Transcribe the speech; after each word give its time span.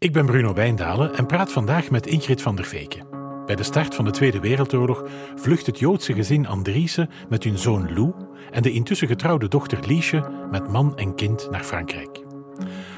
Ik 0.00 0.12
ben 0.12 0.26
Bruno 0.26 0.54
Wijndalen 0.54 1.14
en 1.14 1.26
praat 1.26 1.52
vandaag 1.52 1.90
met 1.90 2.06
Ingrid 2.06 2.42
van 2.42 2.56
der 2.56 2.64
Veken. 2.64 3.06
Bij 3.46 3.56
de 3.56 3.62
start 3.62 3.94
van 3.94 4.04
de 4.04 4.10
Tweede 4.10 4.40
Wereldoorlog 4.40 5.04
vlucht 5.36 5.66
het 5.66 5.78
Joodse 5.78 6.12
gezin 6.12 6.46
Andriese 6.46 7.08
met 7.28 7.44
hun 7.44 7.58
zoon 7.58 7.94
Lou 7.94 8.12
en 8.50 8.62
de 8.62 8.72
intussen 8.72 9.08
getrouwde 9.08 9.48
dochter 9.48 9.86
Liesje 9.86 10.30
met 10.50 10.68
man 10.68 10.96
en 10.96 11.14
kind 11.14 11.50
naar 11.50 11.64
Frankrijk. 11.64 12.24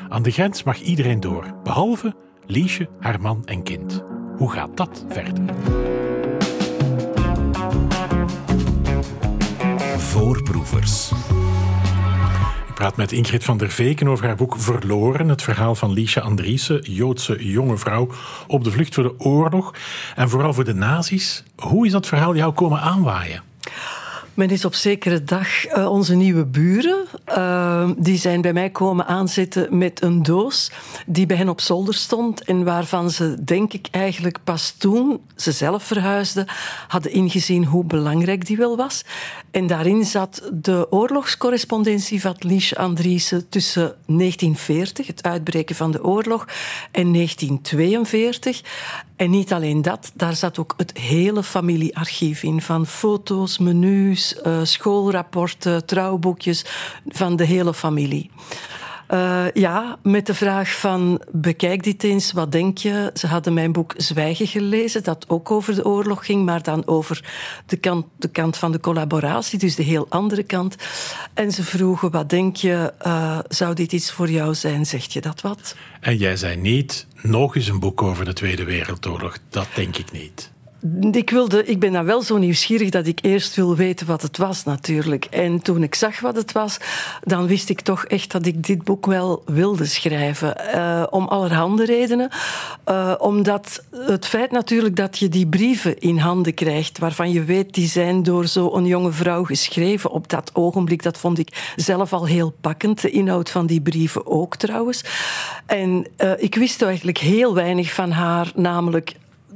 Aan 0.08 0.22
de 0.22 0.30
grens 0.30 0.62
mag 0.62 0.80
iedereen 0.80 1.20
door, 1.20 1.54
behalve 1.62 2.14
Liesje, 2.46 2.88
haar 3.00 3.20
man 3.20 3.46
en 3.46 3.62
kind. 3.62 4.04
Hoe 4.36 4.52
gaat 4.52 4.76
dat 4.76 5.04
verder? 5.08 5.54
Voorproevers. 9.98 11.12
Praat 12.82 12.96
met 12.96 13.12
Ingrid 13.12 13.44
van 13.44 13.58
der 13.58 13.70
Veken 13.70 14.08
over 14.08 14.26
haar 14.26 14.36
boek 14.36 14.54
Verloren, 14.58 15.28
het 15.28 15.42
verhaal 15.42 15.74
van 15.74 15.92
Liesje 15.92 16.20
Andriessen, 16.20 16.92
Joodse 16.92 17.50
jonge 17.50 17.78
vrouw 17.78 18.08
op 18.46 18.64
de 18.64 18.70
vlucht 18.70 18.94
voor 18.94 19.02
de 19.02 19.20
oorlog 19.20 19.74
en 20.14 20.28
vooral 20.28 20.54
voor 20.54 20.64
de 20.64 20.74
nazi's. 20.74 21.44
Hoe 21.56 21.86
is 21.86 21.92
dat 21.92 22.06
verhaal 22.06 22.36
jou 22.36 22.52
komen 22.52 22.80
aanwaaien? 22.80 23.51
Men 24.34 24.50
is 24.50 24.64
op 24.64 24.74
zekere 24.74 25.24
dag 25.24 25.76
uh, 25.76 25.90
onze 25.90 26.14
nieuwe 26.14 26.44
buren. 26.44 27.04
Uh, 27.28 27.90
die 27.96 28.18
zijn 28.18 28.40
bij 28.40 28.52
mij 28.52 28.70
komen 28.70 29.06
aanzitten 29.06 29.78
met 29.78 30.02
een 30.02 30.22
doos 30.22 30.70
die 31.06 31.26
bij 31.26 31.36
hen 31.36 31.48
op 31.48 31.60
zolder 31.60 31.94
stond. 31.94 32.44
En 32.44 32.64
waarvan 32.64 33.10
ze, 33.10 33.44
denk 33.44 33.72
ik, 33.72 33.88
eigenlijk 33.90 34.38
pas 34.44 34.74
toen 34.78 35.20
ze 35.36 35.52
zelf 35.52 35.82
verhuisden, 35.82 36.46
hadden 36.88 37.12
ingezien 37.12 37.64
hoe 37.64 37.84
belangrijk 37.84 38.46
die 38.46 38.56
wel 38.56 38.76
was. 38.76 39.04
En 39.50 39.66
daarin 39.66 40.04
zat 40.04 40.50
de 40.52 40.86
oorlogscorrespondentie 40.90 42.20
van 42.20 42.36
Lies 42.38 42.76
Andriessen 42.76 43.48
tussen 43.48 43.94
1940, 44.06 45.06
het 45.06 45.22
uitbreken 45.22 45.76
van 45.76 45.90
de 45.90 46.04
oorlog, 46.04 46.46
en 46.90 47.12
1942. 47.12 48.62
En 49.16 49.30
niet 49.30 49.52
alleen 49.52 49.82
dat, 49.82 50.12
daar 50.14 50.36
zat 50.36 50.58
ook 50.58 50.74
het 50.76 50.98
hele 50.98 51.42
familiearchief 51.42 52.42
in. 52.42 52.62
Van 52.62 52.86
foto's, 52.86 53.58
menus, 53.58 54.21
uh, 54.46 54.58
schoolrapporten, 54.62 55.86
trouwboekjes 55.86 56.64
van 57.08 57.36
de 57.36 57.44
hele 57.44 57.74
familie. 57.74 58.30
Uh, 59.12 59.44
ja, 59.52 59.98
met 60.02 60.26
de 60.26 60.34
vraag 60.34 60.78
van 60.78 61.22
bekijk 61.30 61.82
dit 61.82 62.02
eens, 62.02 62.32
wat 62.32 62.52
denk 62.52 62.78
je? 62.78 63.10
Ze 63.14 63.26
hadden 63.26 63.54
mijn 63.54 63.72
boek 63.72 63.94
Zwijgen 63.96 64.46
gelezen, 64.46 65.02
dat 65.02 65.24
ook 65.28 65.50
over 65.50 65.74
de 65.74 65.84
oorlog 65.84 66.24
ging, 66.24 66.44
maar 66.44 66.62
dan 66.62 66.86
over 66.86 67.24
de 67.66 67.76
kant, 67.76 68.06
de 68.16 68.28
kant 68.28 68.56
van 68.56 68.72
de 68.72 68.80
collaboratie, 68.80 69.58
dus 69.58 69.74
de 69.74 69.82
heel 69.82 70.06
andere 70.08 70.42
kant. 70.42 70.76
En 71.34 71.52
ze 71.52 71.62
vroegen, 71.62 72.10
wat 72.10 72.30
denk 72.30 72.56
je, 72.56 72.92
uh, 73.06 73.38
zou 73.48 73.74
dit 73.74 73.92
iets 73.92 74.12
voor 74.12 74.30
jou 74.30 74.54
zijn? 74.54 74.86
Zegt 74.86 75.12
je 75.12 75.20
dat 75.20 75.40
wat? 75.40 75.76
En 76.00 76.16
jij 76.16 76.36
zei 76.36 76.56
niet, 76.56 77.06
nog 77.22 77.56
eens 77.56 77.68
een 77.68 77.80
boek 77.80 78.02
over 78.02 78.24
de 78.24 78.32
Tweede 78.32 78.64
Wereldoorlog. 78.64 79.38
Dat 79.48 79.68
denk 79.74 79.96
ik 79.96 80.12
niet. 80.12 80.50
Ik, 81.10 81.30
wilde, 81.30 81.64
ik 81.64 81.80
ben 81.80 81.92
dan 81.92 82.04
wel 82.04 82.22
zo 82.22 82.38
nieuwsgierig 82.38 82.90
dat 82.90 83.06
ik 83.06 83.18
eerst 83.22 83.56
wil 83.56 83.76
weten 83.76 84.06
wat 84.06 84.22
het 84.22 84.36
was, 84.36 84.64
natuurlijk. 84.64 85.24
En 85.24 85.62
toen 85.62 85.82
ik 85.82 85.94
zag 85.94 86.20
wat 86.20 86.36
het 86.36 86.52
was, 86.52 86.78
dan 87.20 87.46
wist 87.46 87.68
ik 87.68 87.80
toch 87.80 88.04
echt 88.04 88.32
dat 88.32 88.46
ik 88.46 88.66
dit 88.66 88.84
boek 88.84 89.06
wel 89.06 89.42
wilde 89.46 89.84
schrijven. 89.84 90.56
Uh, 90.74 91.02
om 91.10 91.28
allerhande 91.28 91.84
redenen. 91.84 92.30
Uh, 92.88 93.14
omdat 93.18 93.84
het 93.90 94.26
feit 94.26 94.50
natuurlijk 94.50 94.96
dat 94.96 95.18
je 95.18 95.28
die 95.28 95.46
brieven 95.46 95.98
in 95.98 96.18
handen 96.18 96.54
krijgt, 96.54 96.98
waarvan 96.98 97.32
je 97.32 97.44
weet 97.44 97.74
die 97.74 97.88
zijn 97.88 98.22
door 98.22 98.46
zo'n 98.46 98.86
jonge 98.86 99.12
vrouw 99.12 99.44
geschreven 99.44 100.10
op 100.10 100.28
dat 100.28 100.50
ogenblik, 100.54 101.02
dat 101.02 101.18
vond 101.18 101.38
ik 101.38 101.72
zelf 101.76 102.12
al 102.12 102.26
heel 102.26 102.54
pakkend. 102.60 103.00
De 103.00 103.10
inhoud 103.10 103.50
van 103.50 103.66
die 103.66 103.80
brieven 103.80 104.26
ook 104.26 104.56
trouwens. 104.56 105.04
En 105.66 106.06
uh, 106.18 106.32
ik 106.36 106.54
wist 106.54 106.82
eigenlijk 106.82 107.18
heel 107.18 107.54
weinig 107.54 107.92
van 107.92 108.10
haar, 108.10 108.52
namelijk 108.54 109.14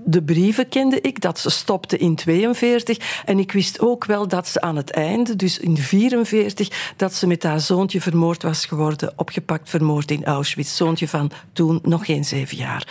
de 0.09 0.23
brieven 0.23 0.69
kende 0.69 1.01
ik, 1.01 1.21
dat 1.21 1.39
ze 1.39 1.51
stopte 1.51 1.97
in 1.97 2.15
42. 2.15 3.23
En 3.25 3.39
ik 3.39 3.53
wist 3.53 3.81
ook 3.81 4.05
wel 4.05 4.29
dat 4.29 4.49
ze 4.49 4.61
aan 4.61 4.77
het 4.77 4.91
einde, 4.91 5.37
dus 5.37 5.59
in 5.59 5.77
44, 5.77 6.95
dat 6.97 7.15
ze 7.15 7.27
met 7.27 7.43
haar 7.43 7.61
zoontje 7.61 8.01
vermoord 8.01 8.43
was 8.43 8.67
geworden, 8.67 9.13
opgepakt, 9.17 9.69
vermoord 9.69 10.11
in 10.11 10.25
Auschwitz. 10.25 10.77
Zoontje 10.77 11.09
van 11.09 11.31
toen 11.53 11.79
nog 11.83 12.07
geen 12.07 12.25
zeven 12.25 12.57
jaar. 12.57 12.87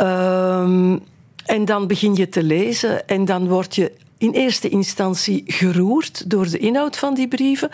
Um, 0.00 1.02
en 1.44 1.64
dan 1.64 1.86
begin 1.86 2.14
je 2.14 2.28
te 2.28 2.42
lezen 2.42 3.08
en 3.08 3.24
dan 3.24 3.48
word 3.48 3.74
je 3.74 3.92
in 4.22 4.32
eerste 4.32 4.68
instantie 4.68 5.42
geroerd 5.46 6.30
door 6.30 6.50
de 6.50 6.58
inhoud 6.58 6.96
van 6.98 7.14
die 7.14 7.28
brieven. 7.28 7.70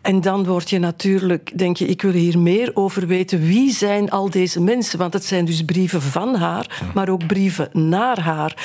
En 0.00 0.20
dan 0.20 0.46
word 0.46 0.70
je 0.70 0.78
natuurlijk, 0.78 1.58
denk 1.58 1.76
je, 1.76 1.86
ik 1.86 2.02
wil 2.02 2.12
hier 2.12 2.38
meer 2.38 2.70
over 2.74 3.06
weten. 3.06 3.40
Wie 3.40 3.72
zijn 3.72 4.10
al 4.10 4.30
deze 4.30 4.60
mensen? 4.60 4.98
Want 4.98 5.12
het 5.12 5.24
zijn 5.24 5.44
dus 5.44 5.64
brieven 5.64 6.02
van 6.02 6.34
haar, 6.34 6.82
maar 6.94 7.08
ook 7.08 7.26
brieven 7.26 7.68
naar 7.72 8.20
haar. 8.20 8.56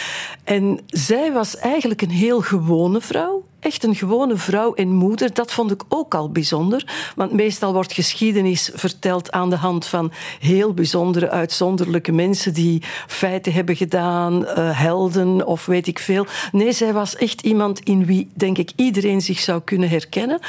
En 0.44 0.80
zij 0.88 1.32
was 1.32 1.58
eigenlijk 1.58 2.02
een 2.02 2.10
heel 2.10 2.42
gewone 2.42 3.02
vrouw 3.02 3.44
echt 3.66 3.84
een 3.84 3.96
gewone 3.96 4.38
vrouw 4.38 4.74
en 4.74 4.88
moeder. 4.88 5.34
Dat 5.34 5.52
vond 5.52 5.72
ik 5.72 5.84
ook 5.90 6.16
al 6.16 6.32
bijzonder. 6.32 7.12
Want 7.16 7.32
meestal 7.32 7.74
wordt 7.74 7.94
geschiedenis 7.94 8.72
verteld 8.74 9.32
aan 9.32 9.50
de 9.50 9.56
hand 9.56 9.86
van 9.86 10.12
heel 10.40 10.74
bijzondere, 10.74 11.30
uitzonderlijke 11.30 12.12
mensen 12.12 12.54
die 12.54 12.84
feiten 13.08 13.54
hebben 13.54 13.76
gedaan, 13.76 14.42
uh, 14.44 14.80
helden 14.80 15.46
of 15.46 15.66
weet 15.66 15.88
ik 15.88 16.00
veel. 16.00 16.26
Nee, 16.52 16.72
zij 16.72 16.94
was 16.94 17.16
echt 17.16 17.42
iemand 17.42 17.80
in 17.80 18.06
wie, 18.06 18.30
denk 18.34 18.58
ik, 18.58 18.72
iedereen 18.76 19.22
zich 19.22 19.40
zou 19.40 19.62
kunnen 19.62 19.90
herkennen. 19.90 20.40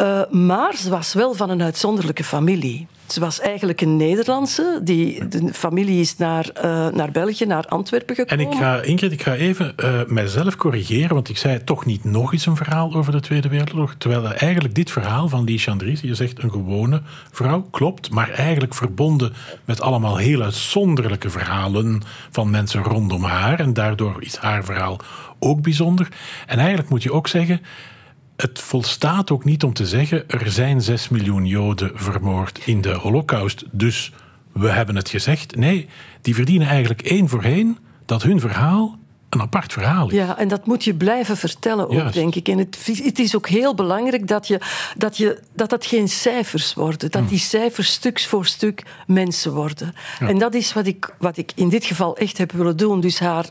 Uh, 0.00 0.22
maar 0.30 0.76
ze 0.76 0.90
was 0.90 1.12
wel 1.14 1.34
van 1.34 1.50
een 1.50 1.62
uitzonderlijke 1.62 2.24
familie. 2.24 2.86
Ze 3.12 3.20
was 3.20 3.40
eigenlijk 3.40 3.80
een 3.80 3.96
Nederlandse. 3.96 4.80
Die, 4.82 5.28
de 5.28 5.54
familie 5.54 6.00
is 6.00 6.16
naar, 6.16 6.50
uh, 6.56 6.88
naar 6.88 7.10
België, 7.10 7.44
naar 7.44 7.66
Antwerpen 7.66 8.14
gekomen. 8.14 8.44
En 8.44 8.52
ik 8.52 8.58
ga, 8.58 8.82
Ingrid, 8.82 9.12
ik 9.12 9.22
ga 9.22 9.34
even 9.34 9.74
uh, 9.76 10.00
mijzelf 10.06 10.56
corrigeren, 10.56 11.14
want 11.14 11.28
ik 11.28 11.36
zei 11.36 11.64
toch 11.64 11.84
niet 11.84 12.04
nog 12.04 12.32
eens 12.32 12.46
een 12.46 12.56
verhaal 12.56 12.94
over 12.94 13.12
de 13.12 13.20
Tweede 13.20 13.48
Wereldoorlog. 13.48 13.94
Terwijl 13.98 14.32
eigenlijk 14.32 14.74
dit 14.74 14.90
verhaal 14.90 15.28
van 15.28 15.48
Andries, 15.66 16.00
je 16.00 16.14
zegt 16.14 16.42
een 16.42 16.50
gewone 16.50 17.02
vrouw, 17.30 17.66
klopt, 17.70 18.10
maar 18.10 18.30
eigenlijk 18.30 18.74
verbonden 18.74 19.32
met 19.64 19.80
allemaal 19.80 20.16
heel 20.16 20.42
uitzonderlijke 20.42 21.30
verhalen 21.30 22.02
van 22.30 22.50
mensen 22.50 22.82
rondom 22.82 23.24
haar. 23.24 23.60
En 23.60 23.72
daardoor 23.72 24.16
is 24.22 24.36
haar 24.36 24.64
verhaal 24.64 25.00
ook 25.38 25.62
bijzonder. 25.62 26.08
En 26.46 26.58
eigenlijk 26.58 26.88
moet 26.88 27.02
je 27.02 27.12
ook 27.12 27.28
zeggen 27.28 27.60
het 28.42 28.60
volstaat 28.60 29.30
ook 29.30 29.44
niet 29.44 29.64
om 29.64 29.72
te 29.72 29.86
zeggen 29.86 30.28
er 30.28 30.50
zijn 30.50 30.82
6 30.82 31.08
miljoen 31.08 31.46
Joden 31.46 31.90
vermoord 31.94 32.60
in 32.64 32.80
de 32.80 32.92
Holocaust, 32.92 33.64
dus 33.70 34.12
we 34.52 34.68
hebben 34.68 34.96
het 34.96 35.08
gezegd. 35.08 35.56
Nee, 35.56 35.88
die 36.20 36.34
verdienen 36.34 36.68
eigenlijk 36.68 37.02
één 37.02 37.28
voor 37.28 37.42
één 37.42 37.78
dat 38.06 38.22
hun 38.22 38.40
verhaal 38.40 38.98
een 39.28 39.40
apart 39.40 39.72
verhaal 39.72 40.08
is. 40.08 40.14
Ja, 40.14 40.38
en 40.38 40.48
dat 40.48 40.66
moet 40.66 40.84
je 40.84 40.94
blijven 40.94 41.36
vertellen 41.36 41.88
ook, 41.88 41.92
Juist. 41.92 42.14
denk 42.14 42.34
ik. 42.34 42.48
En 42.48 42.58
het, 42.58 42.88
het, 43.04 43.18
is 43.18 43.36
ook 43.36 43.48
heel 43.48 43.74
belangrijk 43.74 44.26
dat, 44.28 44.46
je, 44.46 44.60
dat, 44.96 45.16
je, 45.16 45.38
dat 45.54 45.70
dat 45.70 45.86
geen 45.86 46.08
cijfers 46.08 46.74
worden. 46.74 47.10
Dat 47.10 47.28
die 47.28 47.38
cijfers 47.38 47.92
stuks 47.92 48.26
voor 48.26 48.46
stuk 48.46 48.82
mensen 49.06 49.52
worden. 49.52 49.94
Ja. 50.20 50.28
En 50.28 50.38
dat 50.38 50.54
is 50.54 50.72
wat 50.72 50.86
ik, 50.86 51.14
wat 51.18 51.36
ik 51.36 51.52
in 51.54 51.68
dit 51.68 51.84
geval 51.84 52.16
echt 52.16 52.38
heb 52.38 52.52
willen 52.52 52.76
doen. 52.76 53.00
Dus 53.00 53.18
haar 53.18 53.46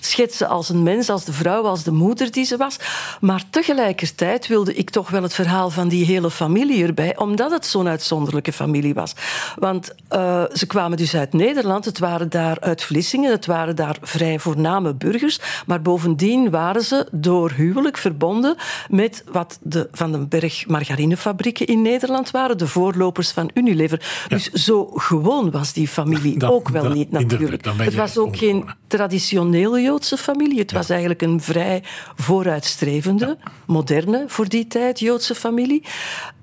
schetsen 0.00 0.48
als 0.48 0.68
een 0.68 0.82
mens, 0.82 1.10
als 1.10 1.24
de 1.24 1.32
vrouw, 1.32 1.62
als 1.62 1.82
de 1.82 1.92
moeder 1.92 2.30
die 2.30 2.44
ze 2.44 2.56
was. 2.56 2.76
Maar 3.20 3.42
tegelijkertijd 3.50 4.46
wilde 4.46 4.74
ik 4.74 4.90
toch 4.90 5.10
wel 5.10 5.22
het 5.22 5.34
verhaal 5.34 5.70
van 5.70 5.88
die 5.88 6.04
hele 6.04 6.30
familie 6.30 6.84
erbij, 6.84 7.16
omdat 7.16 7.50
het 7.50 7.66
zo'n 7.66 7.88
uitzonderlijke 7.88 8.52
familie 8.52 8.94
was. 8.94 9.12
Want 9.56 9.94
uh, 10.12 10.44
ze 10.52 10.66
kwamen 10.66 10.96
dus 10.96 11.16
uit 11.16 11.32
Nederland, 11.32 11.84
het 11.84 11.98
waren 11.98 12.30
daar 12.30 12.60
uit 12.60 12.82
Vlissingen, 12.82 13.30
het 13.30 13.46
waren 13.46 13.76
daar 13.76 13.96
vrij 14.00 14.38
voorname 14.38 14.94
burgers, 14.94 15.40
maar 15.66 15.82
bovendien 15.82 16.50
waren 16.50 16.82
ze 16.82 17.06
door 17.12 17.50
huwelijk 17.50 17.96
verbonden 17.96 18.56
met 18.88 19.24
wat 19.32 19.58
de 19.62 19.88
Van 19.92 20.12
den 20.12 20.28
Berg 20.28 20.66
margarinefabrieken 20.66 21.66
in 21.66 21.82
Nederland 21.82 22.30
waren, 22.30 22.58
de 22.58 22.66
voorlopers 22.66 23.30
van 23.30 23.50
Unilever. 23.54 24.00
Ja. 24.28 24.36
Dus 24.36 24.50
zo 24.50 24.90
gewoon 24.94 25.50
was 25.50 25.72
die 25.72 25.88
familie 25.88 26.38
dan, 26.38 26.50
ook 26.50 26.68
wel 26.68 26.82
dan, 26.82 26.92
niet 26.92 27.10
natuurlijk. 27.10 27.64
Het 27.76 27.94
was 27.94 28.18
ook 28.18 28.36
geen 28.36 28.68
traditionele 28.86 29.80
Joodse 29.88 30.16
familie. 30.16 30.58
Het 30.58 30.70
ja. 30.70 30.76
was 30.76 30.90
eigenlijk 30.90 31.22
een 31.22 31.40
vrij 31.40 31.82
vooruitstrevende, 32.16 33.26
ja. 33.26 33.50
moderne 33.66 34.24
voor 34.26 34.48
die 34.48 34.66
tijd 34.66 34.98
Joodse 34.98 35.34
familie. 35.34 35.82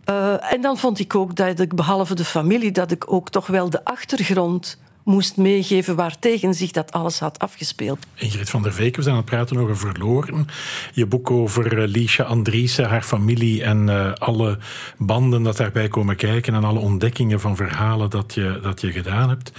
Uh, 0.09 0.53
en 0.53 0.61
dan 0.61 0.77
vond 0.77 0.99
ik 0.99 1.15
ook 1.15 1.35
dat 1.35 1.59
ik, 1.59 1.75
behalve 1.75 2.15
de 2.15 2.25
familie, 2.25 2.71
dat 2.71 2.91
ik 2.91 3.11
ook 3.11 3.29
toch 3.29 3.47
wel 3.47 3.69
de 3.69 3.83
achtergrond 3.83 4.77
moest 5.05 5.37
meegeven 5.37 5.95
waartegen 5.95 6.53
zich 6.53 6.71
dat 6.71 6.91
alles 6.91 7.19
had 7.19 7.39
afgespeeld. 7.39 8.05
Ingrid 8.15 8.49
van 8.49 8.63
der 8.63 8.73
Veek, 8.73 8.95
we 8.95 9.01
zijn 9.01 9.15
aan 9.15 9.21
het 9.21 9.29
praten 9.29 9.57
over 9.57 9.77
Verloren. 9.77 10.47
Je 10.93 11.05
boek 11.05 11.31
over 11.31 11.77
uh, 11.77 11.87
Liesje 11.87 12.23
Andriessen, 12.23 12.85
haar 12.85 13.01
familie 13.01 13.63
en 13.63 13.87
uh, 13.87 14.13
alle 14.13 14.57
banden 14.97 15.43
dat 15.43 15.57
daarbij 15.57 15.87
komen 15.87 16.15
kijken 16.15 16.53
en 16.53 16.63
alle 16.63 16.79
ontdekkingen 16.79 17.39
van 17.39 17.55
verhalen 17.55 18.09
dat 18.09 18.33
je, 18.33 18.59
dat 18.61 18.81
je 18.81 18.91
gedaan 18.91 19.29
hebt. 19.29 19.51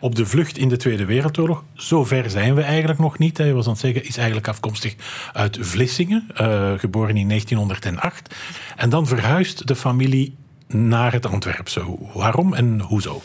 Op 0.00 0.14
de 0.14 0.26
vlucht 0.26 0.58
in 0.58 0.68
de 0.68 0.76
Tweede 0.76 1.04
Wereldoorlog, 1.04 1.64
zover 1.74 2.30
zijn 2.30 2.54
we 2.54 2.62
eigenlijk 2.62 2.98
nog 2.98 3.18
niet. 3.18 3.38
Hè. 3.38 3.52
Was 3.52 3.66
aan 3.66 3.72
het 3.72 3.80
zeggen, 3.80 4.04
is 4.04 4.16
eigenlijk 4.16 4.48
afkomstig 4.48 4.94
uit 5.32 5.58
Vlissingen, 5.60 6.28
uh, 6.40 6.72
geboren 6.76 7.16
in 7.16 7.28
1908. 7.28 8.34
En 8.76 8.90
dan 8.90 9.06
verhuist 9.06 9.66
de 9.66 9.76
familie 9.76 10.36
naar 10.66 11.12
het 11.12 11.26
Antwerpse. 11.26 11.82
Waarom 12.14 12.54
en 12.54 12.80
hoezo? 12.80 13.22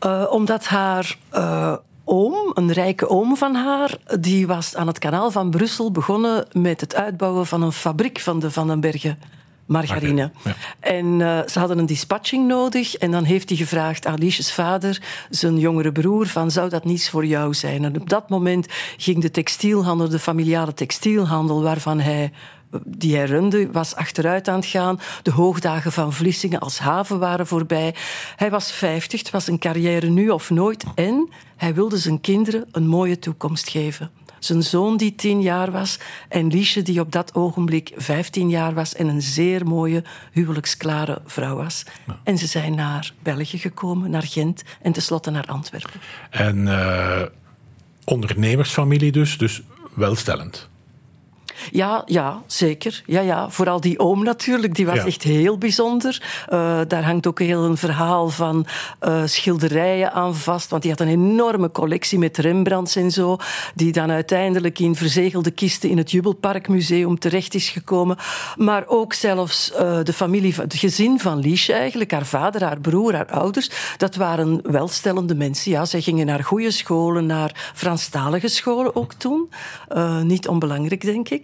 Uh, 0.00 0.24
omdat 0.30 0.66
haar 0.66 1.16
uh, 1.34 1.76
oom, 2.04 2.50
een 2.54 2.72
rijke 2.72 3.08
oom 3.08 3.36
van 3.36 3.54
haar, 3.54 3.96
die 4.20 4.46
was 4.46 4.74
aan 4.74 4.86
het 4.86 4.98
kanaal 4.98 5.30
van 5.30 5.50
Brussel 5.50 5.90
begonnen 5.90 6.46
met 6.52 6.80
het 6.80 6.94
uitbouwen 6.94 7.46
van 7.46 7.62
een 7.62 7.72
fabriek 7.72 8.20
van 8.20 8.38
de 8.38 8.50
Van 8.50 8.66
den 8.66 8.80
Bergen 8.80 9.18
margarine. 9.66 10.30
Ja. 10.44 10.54
En 10.80 11.06
uh, 11.06 11.40
ze 11.46 11.58
hadden 11.58 11.78
een 11.78 11.86
dispatching 11.86 12.46
nodig. 12.46 12.94
En 12.94 13.10
dan 13.10 13.24
heeft 13.24 13.48
hij 13.48 13.58
gevraagd 13.58 14.06
aan 14.06 14.18
Liesjes 14.18 14.52
vader, 14.52 15.02
zijn 15.30 15.58
jongere 15.58 15.92
broer, 15.92 16.26
van 16.26 16.50
zou 16.50 16.68
dat 16.68 16.84
niets 16.84 17.10
voor 17.10 17.26
jou 17.26 17.54
zijn? 17.54 17.84
En 17.84 18.00
op 18.00 18.08
dat 18.08 18.28
moment 18.28 18.66
ging 18.96 19.20
de 19.20 19.30
textielhandel, 19.30 20.08
de 20.08 20.18
familiale 20.18 20.74
textielhandel, 20.74 21.62
waarvan 21.62 22.00
hij 22.00 22.32
die 22.84 23.16
hij 23.16 23.24
runde, 23.24 23.70
was 23.72 23.94
achteruit 23.94 24.48
aan 24.48 24.56
het 24.56 24.66
gaan. 24.66 25.00
De 25.22 25.30
hoogdagen 25.30 25.92
van 25.92 26.12
Vlissingen 26.12 26.60
als 26.60 26.78
haven 26.78 27.18
waren 27.18 27.46
voorbij. 27.46 27.94
Hij 28.36 28.50
was 28.50 28.72
50, 28.72 29.20
het 29.20 29.30
was 29.30 29.46
een 29.46 29.58
carrière 29.58 30.08
nu 30.08 30.30
of 30.30 30.50
nooit. 30.50 30.84
En 30.94 31.28
hij 31.56 31.74
wilde 31.74 31.98
zijn 31.98 32.20
kinderen 32.20 32.68
een 32.70 32.86
mooie 32.86 33.18
toekomst 33.18 33.68
geven. 33.70 34.10
Zijn 34.38 34.62
zoon 34.62 34.96
die 34.96 35.14
tien 35.14 35.42
jaar 35.42 35.70
was 35.70 35.98
en 36.28 36.46
Liesje 36.46 36.82
die 36.82 37.00
op 37.00 37.12
dat 37.12 37.34
ogenblik 37.34 37.92
vijftien 37.96 38.48
jaar 38.48 38.74
was 38.74 38.94
en 38.94 39.08
een 39.08 39.22
zeer 39.22 39.66
mooie 39.66 40.04
huwelijksklare 40.32 41.20
vrouw 41.24 41.56
was. 41.56 41.84
En 42.22 42.38
ze 42.38 42.46
zijn 42.46 42.74
naar 42.74 43.12
België 43.22 43.58
gekomen, 43.58 44.10
naar 44.10 44.22
Gent 44.22 44.62
en 44.82 44.92
tenslotte 44.92 45.30
naar 45.30 45.46
Antwerpen. 45.46 46.00
En 46.30 46.58
uh, 46.58 47.22
ondernemersfamilie 48.04 49.12
dus, 49.12 49.38
dus 49.38 49.62
welstellend. 49.94 50.68
Ja, 51.70 52.02
ja, 52.06 52.42
zeker. 52.46 53.02
Ja, 53.06 53.20
ja. 53.20 53.50
Vooral 53.50 53.80
die 53.80 53.98
oom 53.98 54.24
natuurlijk, 54.24 54.74
die 54.74 54.86
was 54.86 54.98
echt 54.98 55.22
heel 55.22 55.58
bijzonder. 55.58 56.22
Uh, 56.52 56.80
daar 56.88 57.04
hangt 57.04 57.26
ook 57.26 57.38
heel 57.38 57.64
een 57.64 57.76
verhaal 57.76 58.28
van 58.28 58.66
uh, 59.02 59.22
schilderijen 59.24 60.12
aan 60.12 60.34
vast. 60.34 60.70
Want 60.70 60.82
die 60.82 60.90
had 60.90 61.00
een 61.00 61.08
enorme 61.08 61.70
collectie 61.70 62.18
met 62.18 62.38
Rembrandts 62.38 62.96
en 62.96 63.10
zo. 63.10 63.36
Die 63.74 63.92
dan 63.92 64.10
uiteindelijk 64.10 64.78
in 64.78 64.94
verzegelde 64.94 65.50
kisten 65.50 65.88
in 65.90 65.98
het 65.98 66.10
Jubelparkmuseum 66.10 67.18
terecht 67.18 67.54
is 67.54 67.68
gekomen. 67.68 68.16
Maar 68.56 68.84
ook 68.86 69.12
zelfs 69.12 69.72
uh, 69.72 69.98
de 70.02 70.12
familie, 70.12 70.54
het 70.54 70.74
gezin 70.74 71.20
van 71.20 71.38
Liesje 71.38 71.72
eigenlijk. 71.72 72.10
Haar 72.10 72.26
vader, 72.26 72.64
haar 72.64 72.80
broer, 72.80 73.14
haar 73.14 73.30
ouders. 73.30 73.70
Dat 73.96 74.16
waren 74.16 74.60
welstellende 74.62 75.34
mensen. 75.34 75.70
Ja, 75.70 75.84
zij 75.84 76.00
gingen 76.00 76.26
naar 76.26 76.44
goede 76.44 76.70
scholen, 76.70 77.26
naar 77.26 77.70
Franstalige 77.74 78.48
scholen 78.48 78.96
ook 78.96 79.12
toen. 79.12 79.50
niet 80.22 80.48
onbelangrijk, 80.48 81.00
denk 81.00 81.28
ik. 81.28 81.35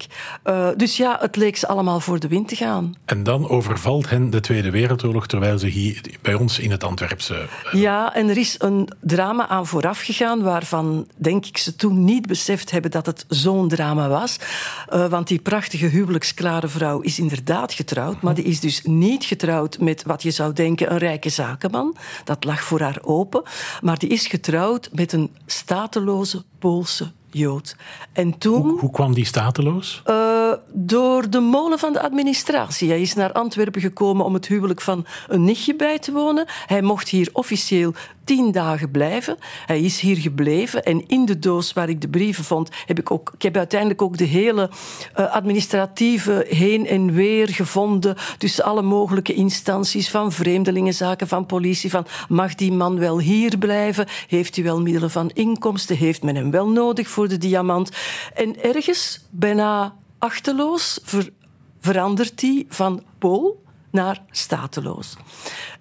Uh, 0.45 0.69
dus 0.77 0.97
ja, 0.97 1.19
het 1.21 1.37
leek 1.37 1.57
ze 1.57 1.69
allemaal 1.69 2.01
voor 2.01 2.21
de 2.21 2.29
wind 2.29 2.49
te 2.49 2.57
gaan. 2.57 2.95
En 3.05 3.23
dan 3.23 3.49
overvalt 3.49 4.11
hen 4.11 4.31
de 4.31 4.41
Tweede 4.41 4.71
Wereldoorlog 4.71 5.27
terwijl 5.27 5.59
ze 5.59 5.67
hier 5.67 6.01
bij 6.23 6.35
ons 6.35 6.59
in 6.59 6.71
het 6.71 6.85
Antwerpse. 6.85 7.49
Uh... 7.73 7.81
Ja, 7.81 8.15
en 8.15 8.29
er 8.29 8.37
is 8.37 8.55
een 8.59 8.89
drama 9.01 9.49
aan 9.49 9.67
vooraf 9.67 10.01
gegaan 10.01 10.43
waarvan 10.43 11.07
denk 11.17 11.47
ik 11.47 11.59
ze 11.59 11.77
toen 11.77 12.05
niet 12.05 12.27
beseft 12.27 12.71
hebben 12.71 12.91
dat 12.91 13.07
het 13.07 13.25
zo'n 13.29 13.69
drama 13.69 14.09
was. 14.09 14.37
Uh, 14.93 15.07
want 15.07 15.29
die 15.29 15.39
prachtige 15.39 15.87
huwelijksklare 15.87 16.69
vrouw 16.69 17.01
is 17.01 17.19
inderdaad 17.19 17.73
getrouwd, 17.73 18.21
maar 18.23 18.35
die 18.35 18.45
is 18.45 18.61
dus 18.61 18.83
niet 18.83 19.25
getrouwd 19.25 19.79
met 19.79 20.03
wat 20.03 20.23
je 20.23 20.31
zou 20.31 20.53
denken 20.53 20.93
een 20.93 20.99
rijke 20.99 21.29
zakenman. 21.29 21.97
Dat 22.25 22.45
lag 22.45 22.63
voor 22.63 22.81
haar 22.81 22.99
open. 23.03 23.43
Maar 23.81 23.99
die 23.99 24.09
is 24.09 24.27
getrouwd 24.27 24.89
met 24.93 25.13
een 25.13 25.31
stateloze 25.47 26.45
Poolse 26.59 27.13
Jood. 27.33 27.77
En 28.13 28.39
toen, 28.39 28.63
hoe, 28.63 28.79
hoe 28.79 28.91
kwam 28.91 29.15
die 29.15 29.27
stateloos? 29.27 30.03
Uh, 30.07 30.53
door 30.73 31.31
de 31.31 31.41
molen 31.41 31.79
van 31.79 31.93
de 31.93 32.03
administratie. 32.03 32.89
Hij 32.89 33.01
is 33.01 33.15
naar 33.15 33.33
Antwerpen 33.33 33.81
gekomen 33.81 34.25
om 34.25 34.35
het 34.35 34.47
huwelijk 34.47 34.81
van 34.81 35.07
een 35.29 35.45
nichtje 35.45 35.77
bij 35.77 35.99
te 35.99 36.13
wonen. 36.13 36.45
Hij 36.67 36.83
mocht 36.83 37.09
hier 37.09 37.29
officieel 37.33 37.95
tien 38.25 38.53
dagen 38.53 38.91
blijven. 38.91 39.37
Hij 39.67 39.81
is 39.81 40.01
hier 40.01 40.17
gebleven 40.17 40.83
en 40.85 41.09
in 41.09 41.25
de 41.25 41.39
doos 41.39 41.73
waar 41.73 41.89
ik 41.89 42.01
de 42.01 42.09
brieven 42.09 42.45
vond, 42.45 42.69
heb 42.87 42.99
ik 42.99 43.11
ook, 43.11 43.33
ik 43.35 43.43
heb 43.43 43.57
uiteindelijk 43.57 44.03
ook 44.03 44.17
de 44.17 44.25
hele 44.25 44.71
uh, 45.17 45.33
administratieve 45.33 46.47
heen 46.49 46.87
en 46.87 47.13
weer 47.13 47.49
gevonden 47.49 48.17
tussen 48.39 48.65
alle 48.65 48.83
mogelijke 48.83 49.35
instanties 49.35 50.11
van 50.11 50.33
vreemdelingenzaken, 50.33 51.29
van 51.29 51.47
politie, 51.47 51.91
van 51.91 52.07
mag 52.29 52.55
die 52.55 52.73
man 52.73 52.99
wel 52.99 53.21
hier 53.21 53.59
blijven? 53.59 54.07
Heeft 54.27 54.55
hij 54.55 54.65
wel 54.65 54.81
middelen 54.81 55.11
van 55.11 55.31
inkomsten? 55.31 55.97
Heeft 55.97 56.23
men 56.23 56.37
hem 56.37 56.51
wel 56.51 56.69
nodig 56.69 57.09
voor 57.09 57.29
de 57.29 57.39
diamant? 57.39 57.91
En 58.35 58.63
ergens, 58.63 59.27
bijna 59.31 59.95
achteloos, 60.19 61.01
ver, 61.03 61.31
verandert 61.81 62.41
hij 62.41 62.67
van 62.69 63.03
Pool 63.19 63.63
naar 63.91 64.23
stateloos. 64.31 65.17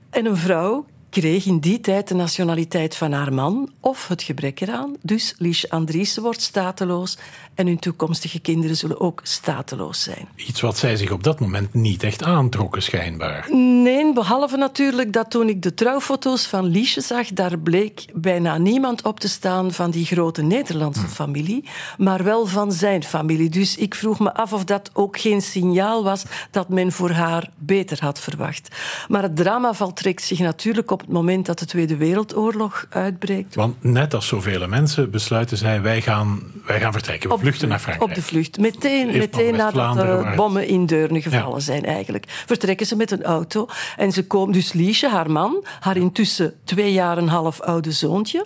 En 0.10 0.26
een 0.26 0.38
vrouw 0.38 0.86
kreeg 1.12 1.46
in 1.46 1.60
die 1.60 1.80
tijd 1.80 2.08
de 2.08 2.14
nationaliteit 2.14 2.96
van 2.96 3.12
haar 3.12 3.34
man 3.34 3.72
of 3.80 4.08
het 4.08 4.24
gebrek 4.24 4.60
eraan. 4.60 4.96
Dus 5.02 5.36
Lies 5.38 5.70
Andriessen 5.70 6.24
wordt 6.24 6.42
stateloos 6.42 7.18
en 7.56 7.68
hun 7.68 7.80
toekomstige 7.80 8.40
kinderen 8.40 8.78
zullen 8.78 9.00
ook 9.00 9.20
stateloos 9.24 10.04
zijn. 10.04 10.28
Iets 10.36 10.62
wat 10.62 10.78
zij 10.78 10.96
zich 10.96 11.12
op 11.12 11.24
dat 11.24 11.40
moment 11.40 11.74
niet 11.74 12.04
echt 12.04 12.24
aantrokken, 12.24 12.84
schijnbaar. 12.84 13.48
Nee, 13.56 14.14
behalve 14.14 14.58
natuurlijk 14.58 15.14
dat 15.14 15.30
toen 15.30 15.50
ik 15.50 15.62
de 15.62 15.74
trouwfoto's 15.74 16.46
van 16.46 16.66
Liesje 16.66 17.02
zag, 17.02 17.28
daar 17.28 17.60
bleek 17.60 18.06
bijna 18.14 18.58
niemand 18.58 19.04
op 19.04 19.20
te 19.20 19.28
staan 19.28 19.72
van 19.72 19.92
die 19.92 20.06
grote 20.06 20.42
Nederlandse 20.42 21.02
hm. 21.02 21.08
familie, 21.08 21.64
maar 21.98 22.24
wel 22.24 22.46
van 22.46 22.72
zijn 22.72 23.04
familie. 23.04 23.50
Dus 23.50 23.78
ik 23.78 23.96
vroeg 23.96 24.20
me 24.20 24.34
af 24.34 24.54
of 24.54 24.64
dat 24.64 24.90
ook 24.94 25.20
geen 25.20 25.42
signaal 25.42 26.04
was 26.04 26.24
dat 26.52 26.70
men 26.70 26.92
voor 26.92 27.12
haar 27.12 27.50
beter 27.58 27.98
had 28.02 28.20
verwacht. 28.20 28.76
Maar 29.08 29.24
het 29.24 29.36
drama 29.36 29.74
trekt 29.94 30.24
zich 30.24 30.40
natuurlijk 30.40 30.92
op 30.92 31.01
het 31.02 31.10
moment 31.10 31.46
dat 31.46 31.60
de 31.60 31.66
Tweede 31.66 31.98
Wereldoorlog 31.98 32.86
uitbreekt. 32.90 33.56
Want 33.56 33.84
net 33.84 34.14
als 34.14 34.28
zoveel 34.28 34.68
mensen 34.68 35.12
besluiten 35.12 35.58
zij, 35.58 35.82
wij 35.82 36.02
gaan, 36.02 36.42
wij 36.66 36.80
gaan 36.80 36.92
vertrekken 36.92 37.40
vluchten 37.40 37.68
naar 37.68 37.80
Frankrijk. 37.80 38.10
Op 38.10 38.16
de 38.16 38.22
vlucht. 38.22 38.60
Meteen, 38.60 39.18
meteen 39.18 39.56
nadat 39.56 39.96
de 39.96 40.34
bommen 40.36 40.68
in 40.68 40.86
Deurne 40.86 41.22
gevallen 41.22 41.62
zijn 41.62 41.86
eigenlijk. 41.86 42.26
Vertrekken 42.28 42.86
ze 42.86 42.96
met 42.96 43.12
een 43.12 43.24
auto. 43.24 43.68
En 43.98 44.12
ze 44.12 44.28
komen, 44.28 44.54
dus 44.54 44.74
Liesje, 44.74 45.10
haar 45.10 45.32
man, 45.32 45.66
haar 45.80 45.98
intussen 45.98 46.54
twee 46.64 46.94
jaar 46.94 47.18
en 47.18 47.24
een 47.24 47.30
half 47.30 47.62
oude 47.62 47.92
zoontje, 47.92 48.46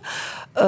uh, 0.56 0.62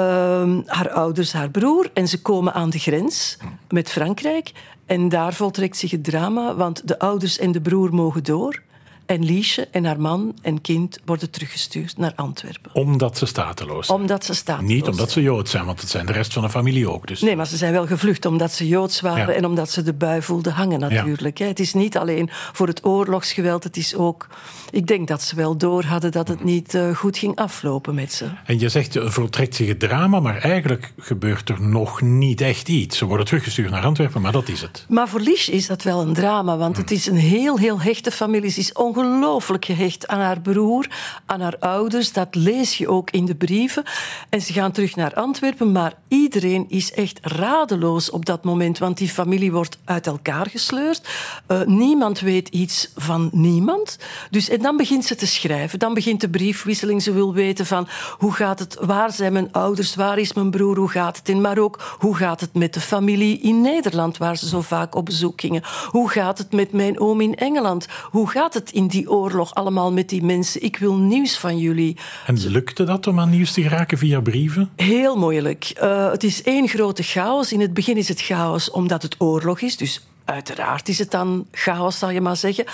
haar 0.66 0.90
ouders, 0.90 1.32
haar 1.32 1.50
broer. 1.50 1.90
En 1.94 2.08
ze 2.08 2.22
komen 2.22 2.54
aan 2.54 2.70
de 2.70 2.78
grens 2.78 3.38
met 3.68 3.90
Frankrijk. 3.90 4.52
En 4.86 5.08
daar 5.08 5.32
voltrekt 5.32 5.76
zich 5.76 5.90
het 5.90 6.04
drama, 6.04 6.54
want 6.54 6.88
de 6.88 6.98
ouders 6.98 7.38
en 7.38 7.52
de 7.52 7.60
broer 7.60 7.94
mogen 7.94 8.24
door. 8.24 8.62
En 9.08 9.24
Liesje 9.24 9.68
en 9.70 9.84
haar 9.84 10.00
man 10.00 10.38
en 10.42 10.60
kind 10.60 10.98
worden 11.04 11.30
teruggestuurd 11.30 11.96
naar 11.96 12.12
Antwerpen. 12.16 12.74
Omdat 12.74 13.18
ze 13.18 13.26
stateloos 13.26 13.86
zijn? 13.86 14.00
Omdat 14.00 14.24
ze 14.24 14.34
stateloos 14.34 14.70
Niet 14.70 14.88
omdat 14.88 15.10
ze 15.10 15.22
Jood 15.22 15.48
zijn, 15.48 15.64
want 15.64 15.80
het 15.80 15.90
zijn 15.90 16.06
de 16.06 16.12
rest 16.12 16.32
van 16.32 16.42
de 16.42 16.50
familie 16.50 16.90
ook. 16.90 17.06
Dus. 17.06 17.20
Nee, 17.20 17.36
maar 17.36 17.46
ze 17.46 17.56
zijn 17.56 17.72
wel 17.72 17.86
gevlucht 17.86 18.26
omdat 18.26 18.52
ze 18.52 18.68
Joods 18.68 19.00
waren 19.00 19.34
en 19.34 19.44
omdat 19.44 19.70
ze 19.70 19.82
de 19.82 19.92
bui 19.92 20.22
voelden 20.22 20.52
hangen 20.52 20.80
natuurlijk. 20.80 21.38
Het 21.38 21.60
is 21.60 21.74
niet 21.74 21.98
alleen 21.98 22.28
voor 22.52 22.66
het 22.66 22.84
oorlogsgeweld, 22.84 23.64
het 23.64 23.76
is 23.76 23.94
ook... 23.94 24.26
Ik 24.70 24.86
denk 24.86 25.08
dat 25.08 25.22
ze 25.22 25.36
wel 25.36 25.56
door 25.56 25.84
hadden 25.84 26.12
dat 26.12 26.28
het 26.28 26.44
niet 26.44 26.74
uh, 26.74 26.96
goed 26.96 27.18
ging 27.18 27.36
aflopen 27.36 27.94
met 27.94 28.12
ze. 28.12 28.26
En 28.44 28.58
je 28.58 28.68
zegt, 28.68 28.94
er 28.94 29.12
voltrekt 29.12 29.54
zich 29.54 29.68
het 29.68 29.80
drama, 29.80 30.20
maar 30.20 30.38
eigenlijk 30.38 30.92
gebeurt 30.98 31.48
er 31.48 31.62
nog 31.62 32.00
niet 32.00 32.40
echt 32.40 32.68
iets. 32.68 32.98
Ze 32.98 33.04
worden 33.04 33.26
teruggestuurd 33.26 33.70
naar 33.70 33.84
Antwerpen, 33.84 34.20
maar 34.20 34.32
dat 34.32 34.48
is 34.48 34.60
het. 34.60 34.84
Maar 34.88 35.08
voor 35.08 35.20
Liesje 35.20 35.52
is 35.52 35.66
dat 35.66 35.82
wel 35.82 36.00
een 36.00 36.14
drama, 36.14 36.56
want 36.56 36.76
het 36.76 36.90
is 36.90 37.06
een 37.06 37.16
heel, 37.16 37.58
heel 37.58 37.80
hechte 37.80 38.10
familie. 38.10 38.50
Ze 38.50 38.60
is 38.60 38.72
ongelooflijk 38.72 39.06
ongelooflijk 39.18 39.64
gehecht 39.64 40.08
aan 40.08 40.20
haar 40.20 40.40
broer, 40.40 40.86
aan 41.26 41.40
haar 41.40 41.58
ouders. 41.58 42.12
Dat 42.12 42.34
lees 42.34 42.78
je 42.78 42.88
ook 42.88 43.10
in 43.10 43.24
de 43.24 43.34
brieven. 43.34 43.82
En 44.28 44.40
ze 44.40 44.52
gaan 44.52 44.72
terug 44.72 44.96
naar 44.96 45.14
Antwerpen, 45.14 45.72
maar 45.72 45.92
iedereen 46.08 46.64
is 46.68 46.92
echt 46.92 47.18
radeloos 47.22 48.10
op 48.10 48.24
dat 48.24 48.44
moment, 48.44 48.78
want 48.78 48.98
die 48.98 49.08
familie 49.08 49.52
wordt 49.52 49.78
uit 49.84 50.06
elkaar 50.06 50.46
gesleurd. 50.46 51.08
Uh, 51.48 51.62
niemand 51.62 52.20
weet 52.20 52.48
iets 52.48 52.90
van 52.96 53.28
niemand. 53.32 53.98
Dus, 54.30 54.48
en 54.58 54.64
dan 54.64 54.76
begint 54.76 55.04
ze 55.04 55.14
te 55.14 55.26
schrijven. 55.26 55.78
Dan 55.78 55.94
begint 55.94 56.20
de 56.20 56.28
briefwisseling. 56.28 57.02
Ze 57.02 57.12
wil 57.12 57.32
weten 57.32 57.66
van 57.66 57.88
hoe 58.18 58.32
gaat 58.32 58.58
het, 58.58 58.76
waar 58.80 59.12
zijn 59.12 59.32
mijn 59.32 59.52
ouders, 59.52 59.94
waar 59.94 60.18
is 60.18 60.32
mijn 60.32 60.50
broer, 60.50 60.76
hoe 60.76 60.88
gaat 60.88 61.16
het 61.16 61.28
in, 61.28 61.40
maar 61.40 61.58
ook 61.58 61.96
hoe 61.98 62.16
gaat 62.16 62.40
het 62.40 62.54
met 62.54 62.74
de 62.74 62.80
familie 62.80 63.40
in 63.40 63.60
Nederland, 63.60 64.16
waar 64.16 64.36
ze 64.36 64.48
zo 64.48 64.60
vaak 64.60 64.94
op 64.94 65.04
bezoek 65.04 65.40
gingen. 65.40 65.62
Hoe 65.86 66.10
gaat 66.10 66.38
het 66.38 66.52
met 66.52 66.72
mijn 66.72 67.00
oom 67.00 67.20
in 67.20 67.34
Engeland? 67.34 67.86
Hoe 68.10 68.30
gaat 68.30 68.54
het 68.54 68.70
in 68.72 68.86
die 68.86 69.10
oorlog 69.10 69.54
allemaal 69.54 69.92
met 69.92 70.08
die 70.08 70.24
mensen. 70.24 70.62
Ik 70.62 70.76
wil 70.76 70.96
nieuws 70.96 71.38
van 71.38 71.58
jullie. 71.58 71.96
En 72.26 72.48
lukte 72.48 72.84
dat 72.84 73.06
om 73.06 73.20
aan 73.20 73.30
nieuws 73.30 73.52
te 73.52 73.62
geraken 73.62 73.98
via 73.98 74.20
brieven? 74.20 74.70
Heel 74.76 75.16
moeilijk. 75.16 75.72
Uh, 75.82 76.10
het 76.10 76.24
is 76.24 76.42
één 76.42 76.68
grote 76.68 77.02
chaos. 77.02 77.52
In 77.52 77.60
het 77.60 77.74
begin 77.74 77.96
is 77.96 78.08
het 78.08 78.22
chaos 78.22 78.70
omdat 78.70 79.02
het 79.02 79.14
oorlog 79.18 79.60
is. 79.60 79.76
Dus 79.76 80.06
uiteraard 80.24 80.88
is 80.88 80.98
het 80.98 81.10
dan 81.10 81.46
chaos, 81.52 81.98
zal 81.98 82.10
je 82.10 82.20
maar 82.20 82.36
zeggen. 82.36 82.64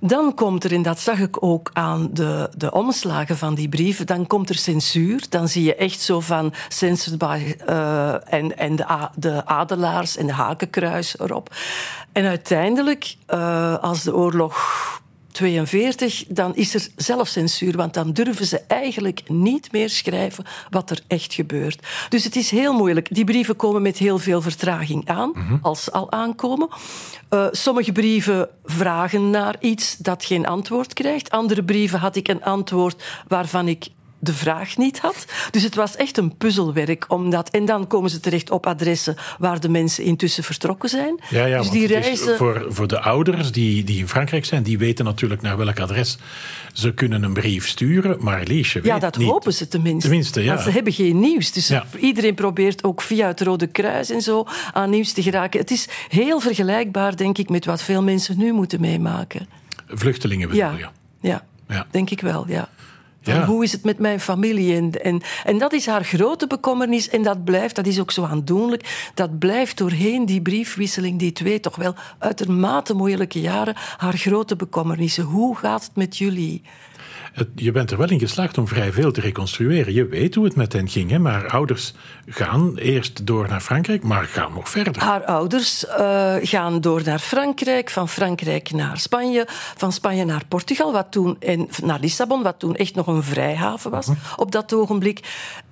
Dan 0.00 0.34
komt 0.34 0.64
er, 0.64 0.72
en 0.72 0.82
dat 0.82 1.00
zag 1.00 1.18
ik 1.18 1.42
ook 1.42 1.70
aan 1.72 2.08
de, 2.12 2.50
de 2.56 2.72
omslagen 2.72 3.36
van 3.36 3.54
die 3.54 3.68
brieven, 3.68 4.06
dan 4.06 4.26
komt 4.26 4.48
er 4.48 4.54
censuur. 4.54 5.24
Dan 5.28 5.48
zie 5.48 5.64
je 5.64 5.74
echt 5.74 6.00
zo 6.00 6.20
van 6.20 6.52
censored 6.68 7.18
by 7.18 7.56
uh, 7.68 8.32
en, 8.32 8.58
en 8.58 8.76
de, 8.76 9.08
de 9.14 9.46
adelaars 9.46 10.16
en 10.16 10.26
de 10.26 10.32
hakenkruis 10.32 11.18
erop. 11.18 11.54
En 12.12 12.24
uiteindelijk, 12.24 13.16
uh, 13.34 13.78
als 13.78 14.02
de 14.02 14.14
oorlog 14.14 14.99
42, 15.32 16.24
dan 16.28 16.54
is 16.54 16.74
er 16.74 16.88
zelfcensuur, 16.96 17.76
want 17.76 17.94
dan 17.94 18.12
durven 18.12 18.46
ze 18.46 18.60
eigenlijk 18.66 19.22
niet 19.28 19.72
meer 19.72 19.90
schrijven 19.90 20.44
wat 20.70 20.90
er 20.90 21.00
echt 21.06 21.34
gebeurt. 21.34 21.86
Dus 22.08 22.24
het 22.24 22.36
is 22.36 22.50
heel 22.50 22.72
moeilijk. 22.72 23.14
Die 23.14 23.24
brieven 23.24 23.56
komen 23.56 23.82
met 23.82 23.98
heel 23.98 24.18
veel 24.18 24.42
vertraging 24.42 25.08
aan, 25.08 25.32
als 25.62 25.84
ze 25.84 25.92
al 25.92 26.12
aankomen. 26.12 26.68
Uh, 27.30 27.46
sommige 27.50 27.92
brieven 27.92 28.48
vragen 28.64 29.30
naar 29.30 29.56
iets 29.60 29.96
dat 29.96 30.24
geen 30.24 30.46
antwoord 30.46 30.92
krijgt. 30.92 31.30
Andere 31.30 31.64
brieven 31.64 31.98
had 31.98 32.16
ik 32.16 32.28
een 32.28 32.44
antwoord 32.44 33.02
waarvan 33.28 33.68
ik 33.68 33.88
de 34.22 34.32
vraag 34.34 34.76
niet 34.76 34.98
had. 34.98 35.24
Dus 35.50 35.62
het 35.62 35.74
was 35.74 35.96
echt 35.96 36.18
een 36.18 36.36
puzzelwerk. 36.36 37.04
Omdat, 37.08 37.50
en 37.50 37.64
dan 37.64 37.86
komen 37.86 38.10
ze 38.10 38.20
terecht 38.20 38.50
op 38.50 38.66
adressen 38.66 39.16
waar 39.38 39.60
de 39.60 39.68
mensen 39.68 40.04
intussen 40.04 40.44
vertrokken 40.44 40.88
zijn. 40.88 41.20
Ja, 41.28 41.44
ja 41.44 41.58
dus 41.58 41.70
die 41.70 41.86
reizen... 41.86 42.36
voor, 42.36 42.66
voor 42.68 42.86
de 42.88 43.00
ouders 43.00 43.52
die, 43.52 43.84
die 43.84 43.98
in 43.98 44.08
Frankrijk 44.08 44.44
zijn, 44.44 44.62
die 44.62 44.78
weten 44.78 45.04
natuurlijk 45.04 45.42
naar 45.42 45.56
welk 45.56 45.80
adres 45.80 46.18
ze 46.72 46.94
kunnen 46.94 47.22
een 47.22 47.32
brief 47.32 47.68
sturen. 47.68 48.16
Maar 48.20 48.42
Liesje 48.44 48.80
weet 48.80 48.86
Ja, 48.92 48.98
dat 48.98 49.16
niet. 49.16 49.28
hopen 49.28 49.52
ze 49.52 49.68
tenminste. 49.68 50.00
tenminste 50.08 50.42
ja. 50.42 50.52
Want 50.52 50.60
ze 50.60 50.70
hebben 50.70 50.92
geen 50.92 51.20
nieuws. 51.20 51.52
Dus 51.52 51.68
ja. 51.68 51.84
iedereen 51.98 52.34
probeert 52.34 52.84
ook 52.84 53.02
via 53.02 53.26
het 53.26 53.40
Rode 53.40 53.66
Kruis 53.66 54.10
en 54.10 54.20
zo 54.22 54.46
aan 54.72 54.90
nieuws 54.90 55.12
te 55.12 55.22
geraken. 55.22 55.60
Het 55.60 55.70
is 55.70 55.88
heel 56.08 56.40
vergelijkbaar, 56.40 57.16
denk 57.16 57.38
ik, 57.38 57.48
met 57.48 57.64
wat 57.64 57.82
veel 57.82 58.02
mensen 58.02 58.38
nu 58.38 58.52
moeten 58.52 58.80
meemaken. 58.80 59.48
Vluchtelingen 59.86 60.48
bedoel? 60.48 60.62
Ja, 61.20 61.42
Ja. 61.68 61.86
denk 61.90 62.10
ik 62.10 62.20
wel, 62.20 62.44
ja. 62.48 62.68
Ja. 63.22 63.44
Hoe 63.44 63.64
is 63.64 63.72
het 63.72 63.84
met 63.84 63.98
mijn 63.98 64.20
familie? 64.20 64.76
En, 64.76 65.02
en, 65.02 65.22
en 65.44 65.58
dat 65.58 65.72
is 65.72 65.86
haar 65.86 66.04
grote 66.04 66.46
bekommernis. 66.46 67.08
En 67.08 67.22
dat 67.22 67.44
blijft, 67.44 67.76
dat 67.76 67.86
is 67.86 68.00
ook 68.00 68.10
zo 68.10 68.24
aandoenlijk. 68.24 69.10
Dat 69.14 69.38
blijft 69.38 69.78
doorheen 69.78 70.26
die 70.26 70.42
briefwisseling, 70.42 71.18
die 71.18 71.32
twee 71.32 71.60
toch 71.60 71.76
wel 71.76 71.94
uitermate 72.18 72.94
moeilijke 72.94 73.40
jaren, 73.40 73.74
haar 73.96 74.16
grote 74.16 74.56
bekommernissen. 74.56 75.24
Hoe 75.24 75.56
gaat 75.56 75.82
het 75.82 75.96
met 75.96 76.18
jullie? 76.18 76.62
Het- 77.32 77.48
Je 77.54 77.70
bent 77.72 77.90
er 77.90 77.98
wel 77.98 78.08
in 78.10 78.18
geslaagd 78.18 78.58
om 78.58 78.68
vrij 78.68 78.92
veel 78.92 79.12
te 79.12 79.20
reconstrueren. 79.20 79.92
Je 79.94 80.06
weet 80.06 80.34
hoe 80.34 80.44
het 80.44 80.56
met 80.56 80.72
hen 80.72 80.88
ging, 80.88 81.10
hè? 81.10 81.18
maar 81.18 81.48
ouders 81.48 81.92
gaan 82.26 82.76
eerst 82.76 83.26
door 83.26 83.48
naar 83.48 83.60
Frankrijk, 83.60 84.02
maar 84.02 84.24
gaan 84.24 84.52
nog 84.54 84.68
verder. 84.68 85.02
Haar 85.02 85.24
ouders 85.24 85.86
eh, 85.86 86.34
gaan 86.42 86.80
door 86.80 87.02
naar 87.04 87.18
Frankrijk, 87.18 87.90
van 87.90 88.08
Frankrijk 88.08 88.70
naar 88.70 88.98
Spanje, 88.98 89.44
van 89.76 89.92
Spanje 89.92 90.24
naar 90.24 90.42
Portugal, 90.48 90.92
wat 90.92 91.06
toen, 91.10 91.36
en 91.40 91.68
naar 91.82 92.00
Lissabon, 92.00 92.42
wat 92.42 92.58
toen 92.58 92.76
echt 92.76 92.94
nog 92.94 93.06
een 93.06 93.22
vrijhaven 93.22 93.90
was 93.90 94.08
op 94.36 94.52
dat 94.52 94.74
ogenblik. 94.74 95.20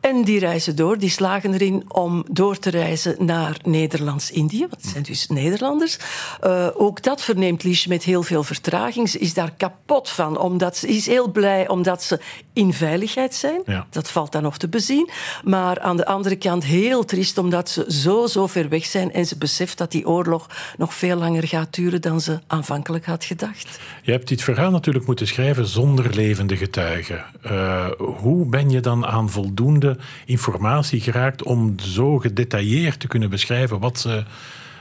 En 0.00 0.24
die 0.24 0.38
reizen 0.38 0.76
door, 0.76 0.98
die 0.98 1.10
slagen 1.10 1.52
erin 1.54 1.84
om 1.88 2.24
door 2.30 2.58
te 2.58 2.70
reizen 2.70 3.16
naar 3.24 3.56
Nederlands-Indië, 3.64 4.60
want 4.60 4.72
het 4.82 4.90
zijn 4.90 5.02
dus 5.02 5.26
Nederlanders. 5.28 5.98
Eh, 6.40 6.66
ook 6.74 7.02
dat 7.02 7.22
verneemt 7.22 7.62
Liesje 7.62 7.88
met 7.88 8.02
heel 8.02 8.22
veel 8.22 8.42
vertraging. 8.42 9.08
Ze 9.08 9.18
is 9.18 9.34
daar 9.34 9.52
kapot 9.56 10.10
van, 10.10 10.38
omdat 10.38 10.76
ze 10.76 10.88
is 10.88 11.06
heel 11.06 11.30
blij 11.30 11.46
omdat 11.66 12.02
ze 12.02 12.20
in 12.52 12.72
veiligheid 12.72 13.34
zijn. 13.34 13.62
Ja. 13.66 13.86
Dat 13.90 14.10
valt 14.10 14.32
dan 14.32 14.42
nog 14.42 14.58
te 14.58 14.68
bezien. 14.68 15.10
Maar 15.44 15.80
aan 15.80 15.96
de 15.96 16.06
andere 16.06 16.36
kant 16.36 16.64
heel 16.64 17.04
triest 17.04 17.38
omdat 17.38 17.70
ze 17.70 17.84
zo, 17.88 18.26
zo 18.26 18.46
ver 18.46 18.68
weg 18.68 18.84
zijn 18.84 19.12
en 19.12 19.26
ze 19.26 19.38
beseft 19.38 19.78
dat 19.78 19.90
die 19.90 20.08
oorlog 20.08 20.46
nog 20.76 20.94
veel 20.94 21.16
langer 21.16 21.48
gaat 21.48 21.74
duren 21.74 22.00
dan 22.00 22.20
ze 22.20 22.38
aanvankelijk 22.46 23.06
had 23.06 23.24
gedacht. 23.24 23.80
Je 24.02 24.12
hebt 24.12 24.28
dit 24.28 24.42
verhaal 24.42 24.70
natuurlijk 24.70 25.06
moeten 25.06 25.26
schrijven 25.26 25.66
zonder 25.66 26.14
levende 26.14 26.56
getuigen. 26.56 27.24
Eh, 27.42 27.86
hoe 27.98 28.46
ben 28.46 28.70
je 28.70 28.80
dan 28.80 29.06
aan 29.06 29.30
voldoende 29.30 29.96
informatie 30.24 31.00
geraakt 31.00 31.42
om 31.42 31.78
zo 31.78 32.18
gedetailleerd 32.18 33.00
te 33.00 33.06
kunnen 33.06 33.30
beschrijven 33.30 33.78
wat 33.78 33.98
ze, 33.98 34.24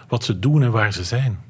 wat 0.08 0.24
ze 0.24 0.40
doen 0.40 0.64
en 0.64 0.72
waar 0.72 0.94
ze 0.94 1.04
zijn? 1.04 1.46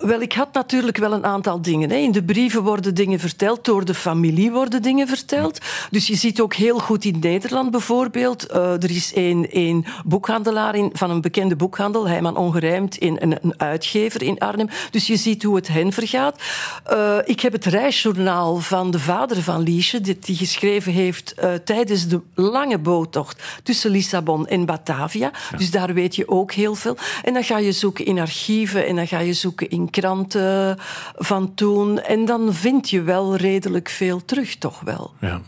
Wel, 0.00 0.20
ik 0.20 0.32
had 0.32 0.52
natuurlijk 0.52 0.96
wel 0.96 1.12
een 1.12 1.24
aantal 1.24 1.62
dingen. 1.62 1.90
hè. 1.90 1.96
In 1.96 2.12
de 2.12 2.22
brieven 2.22 2.62
worden 2.62 2.94
dingen 2.94 3.18
verteld, 3.18 3.64
door 3.64 3.84
de 3.84 3.94
familie 3.94 4.50
worden 4.50 4.82
dingen 4.82 5.08
verteld. 5.08 5.58
Dus 5.90 6.06
je 6.06 6.14
ziet 6.14 6.40
ook 6.40 6.54
heel 6.54 6.78
goed 6.78 7.04
in 7.04 7.16
Nederland 7.20 7.70
bijvoorbeeld. 7.70 8.46
eh, 8.46 8.82
er 8.82 8.90
is 8.90 9.12
een, 9.14 9.46
een 9.50 9.86
boekhandelaar 10.04 10.74
in, 10.74 10.90
van 10.92 11.10
een 11.10 11.20
bekende 11.20 11.56
boekhandel, 11.56 12.08
Heijman 12.08 12.36
Ongerijmd, 12.36 12.96
in, 12.96 13.16
een, 13.20 13.38
een 13.42 13.54
uitgever 13.60 14.22
in 14.22 14.38
Arnhem. 14.38 14.68
Dus 14.90 15.06
je 15.06 15.16
ziet 15.16 15.42
hoe 15.42 15.56
het 15.56 15.68
hen 15.68 15.92
vergaat. 15.92 16.42
Eh, 16.84 17.16
ik 17.24 17.40
heb 17.40 17.52
het 17.52 17.64
reisjournaal 17.64 18.56
van 18.56 18.90
de 18.90 18.98
vader 18.98 19.42
van 19.42 19.62
Liesje, 19.62 20.00
die, 20.00 20.18
die 20.20 20.36
geschreven 20.36 20.92
heeft 20.92 21.34
eh, 21.34 21.52
tijdens 21.54 22.08
de 22.08 22.20
lange 22.34 22.78
boottocht 22.78 23.42
tussen 23.62 23.90
Lissabon 23.90 24.46
en 24.46 24.64
Batavia. 24.64 25.30
Dus 25.56 25.70
daar 25.70 25.94
weet 25.94 26.16
je 26.16 26.28
ook 26.28 26.52
heel 26.52 26.74
veel. 26.74 26.96
En 27.22 27.32
dan 27.32 27.44
ga 27.44 27.58
je 27.58 27.72
zoeken 27.72 28.04
in 28.04 28.18
archieven 28.18 28.86
en 28.86 28.96
dan 28.96 29.06
ga 29.06 29.18
je 29.18 29.32
zoeken 29.32 29.68
in 29.70 29.88
kranten 29.90 30.78
van 31.16 31.54
toen. 31.54 32.00
En 32.00 32.24
dan 32.24 32.54
vind 32.54 32.90
je 32.90 33.02
wel 33.02 33.36
redelijk 33.36 33.88
veel 33.88 34.24
terug, 34.24 34.56
toch 34.56 34.80
wel. 34.80 35.12
Ja. 35.20 35.40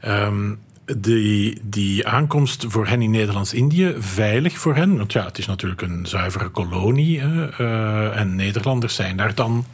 Ehm, 0.00 0.54
die, 0.96 1.60
die 1.62 2.06
aankomst 2.08 2.64
voor 2.68 2.86
hen 2.86 3.02
in 3.02 3.10
Nederlands-Indië, 3.10 3.94
veilig 3.98 4.58
voor 4.58 4.74
hen? 4.74 4.96
Want 4.96 5.12
ja, 5.12 5.24
het 5.24 5.38
is 5.38 5.46
natuurlijk 5.46 5.82
een 5.82 6.06
zuivere 6.06 6.48
kolonie. 6.48 7.20
eh, 7.20 8.20
en 8.20 8.36
Nederlanders 8.36 8.94
zijn 8.94 9.16
daar 9.16 9.34
dan 9.34 9.64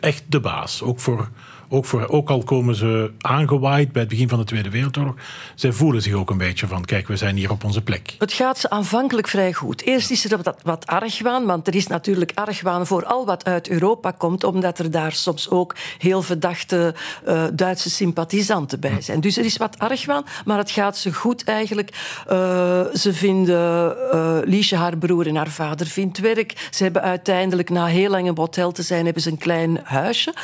echt 0.00 0.24
de 0.26 0.40
baas. 0.40 0.82
Ook, 0.82 1.00
voor, 1.00 1.28
ook, 1.68 1.84
voor, 1.84 2.08
ook 2.08 2.30
al 2.30 2.42
komen 2.42 2.74
ze 2.74 3.10
aangewaaid 3.20 3.92
bij 3.92 4.00
het 4.02 4.10
begin 4.10 4.28
van 4.28 4.38
de 4.38 4.44
Tweede 4.44 4.70
Wereldoorlog. 4.70 5.14
Zij 5.54 5.72
voelen 5.72 6.02
zich 6.02 6.12
ook 6.12 6.30
een 6.30 6.38
beetje 6.38 6.66
van, 6.66 6.84
kijk, 6.84 7.08
we 7.08 7.16
zijn 7.16 7.36
hier 7.36 7.50
op 7.50 7.64
onze 7.64 7.82
plek. 7.82 8.14
Het 8.18 8.32
gaat 8.32 8.58
ze 8.58 8.70
aanvankelijk 8.70 9.28
vrij 9.28 9.52
goed. 9.52 9.82
Eerst 9.82 10.10
is 10.10 10.30
er 10.30 10.40
wat, 10.42 10.56
wat 10.62 10.86
argwaan, 10.86 11.46
want 11.46 11.66
er 11.66 11.74
is 11.74 11.86
natuurlijk 11.86 12.32
argwaan 12.34 12.86
voor 12.86 13.04
al 13.04 13.26
wat 13.26 13.44
uit 13.44 13.68
Europa 13.68 14.10
komt, 14.10 14.44
omdat 14.44 14.78
er 14.78 14.90
daar 14.90 15.12
soms 15.12 15.50
ook 15.50 15.74
heel 15.98 16.22
verdachte 16.22 16.94
eh, 17.24 17.44
Duitse 17.52 17.90
sympathisanten 17.90 18.80
bij 18.80 19.00
zijn. 19.00 19.20
Dus 19.20 19.36
er 19.36 19.44
is 19.44 19.56
wat 19.56 19.78
argwaan, 19.78 20.24
maar 20.44 20.58
het 20.58 20.70
gaat 20.70 20.96
ze 20.96 21.12
goed 21.12 21.44
eigenlijk. 21.44 22.22
Eh, 22.26 22.84
ze 22.94 23.12
vinden 23.12 23.96
eh 24.12 24.36
Liesje, 24.44 24.76
haar 24.76 24.96
broer 24.96 25.26
en 25.26 25.36
haar 25.36 25.48
vader, 25.48 25.86
vindt 25.86 26.18
werk. 26.18 26.68
Ze 26.70 26.82
hebben 26.82 27.02
uiteindelijk, 27.02 27.70
na 27.70 27.86
heel 27.86 28.10
lang 28.10 28.26
in 28.26 28.36
hotel 28.36 28.72
te 28.72 28.82
zijn, 28.82 29.04
hebben 29.04 29.22
ze 29.22 29.30
een 29.30 29.38
klein 29.38 29.80
huisje. 29.84 30.34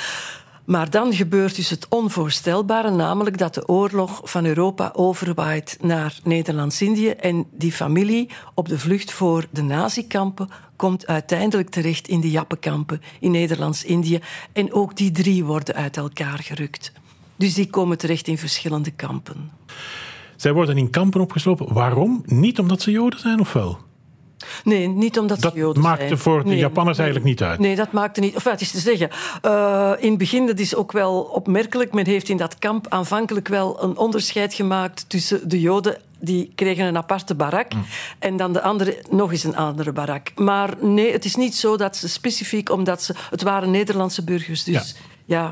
Maar 0.64 0.90
dan 0.90 1.12
gebeurt 1.12 1.56
dus 1.56 1.70
het 1.70 1.88
onvoorstelbare, 1.88 2.90
namelijk 2.90 3.38
dat 3.38 3.54
de 3.54 3.68
oorlog 3.68 4.20
van 4.24 4.44
Europa 4.44 4.90
overwaait 4.94 5.78
naar 5.80 6.18
Nederlands-Indië 6.22 7.08
en 7.08 7.46
die 7.50 7.72
familie 7.72 8.30
op 8.54 8.68
de 8.68 8.78
vlucht 8.78 9.12
voor 9.12 9.46
de 9.50 9.62
nazikampen 9.62 10.48
komt 10.76 11.06
uiteindelijk 11.06 11.70
terecht 11.70 12.08
in 12.08 12.20
de 12.20 12.30
jappenkampen 12.30 13.02
in 13.20 13.30
Nederlands-Indië 13.30 14.20
en 14.52 14.72
ook 14.72 14.96
die 14.96 15.10
drie 15.10 15.44
worden 15.44 15.74
uit 15.74 15.96
elkaar 15.96 16.38
gerukt. 16.38 16.92
Dus 17.36 17.54
die 17.54 17.70
komen 17.70 17.98
terecht 17.98 18.28
in 18.28 18.38
verschillende 18.38 18.90
kampen. 18.90 19.50
Zij 20.36 20.52
worden 20.52 20.78
in 20.78 20.90
kampen 20.90 21.20
opgeslopen. 21.20 21.72
Waarom? 21.72 22.22
Niet 22.26 22.58
omdat 22.58 22.82
ze 22.82 22.90
Joden 22.90 23.20
zijn, 23.20 23.40
of 23.40 23.52
wel? 23.52 23.78
Nee, 24.64 24.88
niet 24.88 25.18
omdat 25.18 25.40
Dat 25.40 25.52
ze 25.52 25.58
Joden 25.58 25.82
maakte 25.82 26.06
zijn. 26.06 26.18
voor 26.18 26.42
de 26.42 26.48
Nee, 26.48 26.58
Japanners 26.58 26.98
nee. 26.98 27.06
eigenlijk 27.06 27.36
niet 27.40 27.48
uit. 27.48 27.58
Nee, 27.58 27.76
dat 27.76 27.92
maakte 27.92 28.20
niet. 28.20 28.36
Of 28.36 28.44
wat 28.44 28.60
is 28.60 28.70
te 28.70 28.78
zeggen. 28.78 29.10
eh, 29.42 29.92
in 29.98 30.08
het 30.08 30.18
begin, 30.18 30.46
dat 30.46 30.58
is 30.58 30.74
ook 30.74 30.92
wel 30.92 31.20
opmerkelijk. 31.20 31.92
Men 31.92 32.06
heeft 32.06 32.28
in 32.28 32.36
dat 32.36 32.58
kamp 32.58 32.86
aanvankelijk 32.88 33.48
wel 33.48 33.82
een 33.82 33.96
onderscheid 33.96 34.54
gemaakt 34.54 35.04
tussen 35.08 35.48
de 35.48 35.60
Joden. 35.60 35.96
Die 36.18 36.52
kregen 36.54 36.84
een 36.86 36.96
aparte 36.96 37.34
barak. 37.34 37.72
Hm. 37.72 37.78
En 38.18 38.36
dan 38.36 38.52
de 38.52 38.62
andere 38.62 39.02
nog 39.10 39.32
eens 39.32 39.44
een 39.44 39.56
andere 39.56 39.92
barak. 39.92 40.32
Maar 40.34 40.70
nee, 40.80 41.12
het 41.12 41.24
is 41.24 41.34
niet 41.36 41.54
zo 41.54 41.76
dat 41.76 41.96
ze 41.96 42.08
specifiek, 42.08 42.70
omdat 42.70 43.02
ze. 43.02 43.14
Het 43.30 43.42
waren 43.42 43.70
Nederlandse 43.70 44.24
burgers. 44.24 44.64
Dus 44.64 44.74
ja. 44.74 45.00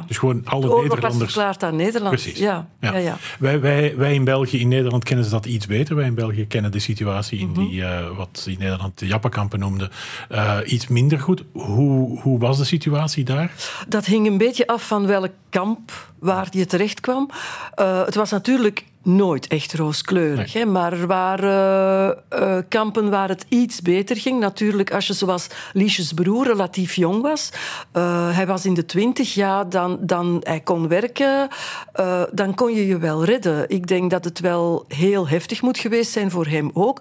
Dus 0.06 0.18
gewoon 0.18 0.42
alle 0.44 0.68
de 0.68 0.74
Nederlanders. 0.82 1.32
verklaard 1.32 1.62
aan 1.62 1.76
Nederland. 1.76 2.14
Precies. 2.14 2.38
Ja, 2.38 2.68
ja. 2.80 2.96
Ja, 2.96 3.16
Wij, 3.38 3.60
wij, 3.60 3.96
wij 3.96 4.14
in 4.14 4.24
België, 4.24 4.60
in 4.60 4.68
Nederland 4.68 5.04
kennen 5.04 5.24
ze 5.24 5.30
dat 5.30 5.46
iets 5.46 5.66
beter. 5.66 5.96
Wij 5.96 6.06
in 6.06 6.14
België 6.14 6.46
kennen 6.46 6.72
de 6.72 6.78
situatie 6.78 7.38
in 7.38 7.48
Mhm. 7.50 7.60
die, 7.60 7.84
eh, 7.84 8.16
wat 8.16 8.44
in 8.48 8.56
Nederland 8.58 8.98
de 8.98 9.06
Jappenkampen 9.06 9.58
noemden, 9.58 9.90
eh, 10.28 10.56
iets 10.66 10.88
minder 10.88 11.20
goed. 11.20 11.44
Hoe, 11.52 12.20
hoe 12.20 12.38
was 12.38 12.58
de 12.58 12.64
situatie 12.64 13.24
daar? 13.24 13.52
Dat 13.88 14.04
hing 14.06 14.26
een 14.26 14.38
beetje 14.38 14.66
af 14.66 14.86
van 14.86 15.06
welk 15.06 15.30
kamp 15.52 15.92
waar 16.18 16.46
je 16.50 16.66
terecht 16.66 17.00
kwam. 17.00 17.28
Eh, 17.74 18.04
het 18.04 18.14
was 18.14 18.30
natuurlijk 18.30 18.84
nooit 19.02 19.46
echt 19.46 19.74
rooskleurig. 19.74 20.52
Hè, 20.52 20.64
maar 20.64 20.92
er 20.92 21.06
waren 21.06 22.16
eh, 22.28 22.56
eh, 22.58 22.64
kampen 22.68 23.10
waar 23.10 23.28
het 23.28 23.44
iets 23.48 23.82
beter 23.82 24.16
ging. 24.16 24.40
Natuurlijk, 24.40 24.92
als 24.92 25.06
je 25.06 25.12
zoals 25.12 25.46
Liesjes 25.72 26.12
broer 26.12 26.46
relatief 26.46 26.94
jong 26.94 27.22
was. 27.22 27.50
hij 28.32 28.46
was 28.46 28.64
in 28.64 28.74
de 28.74 28.86
twintig 28.86 29.34
jaar, 29.34 29.68
dan, 29.68 29.98
dan 30.00 30.40
hij 30.42 30.60
kon 30.60 30.88
werken. 30.88 31.48
dan 32.32 32.54
kon 32.54 32.74
je 32.74 32.86
je 32.86 32.98
wel 32.98 33.24
redden. 33.24 33.70
Ik 33.70 33.86
denk 33.86 34.10
dat 34.10 34.24
het 34.24 34.40
wel 34.40 34.84
heel 34.88 35.28
heftig 35.28 35.62
moet 35.62 35.78
geweest 35.78 36.12
zijn 36.12 36.30
voor 36.30 36.46
hem 36.46 36.70
ook. 36.72 37.00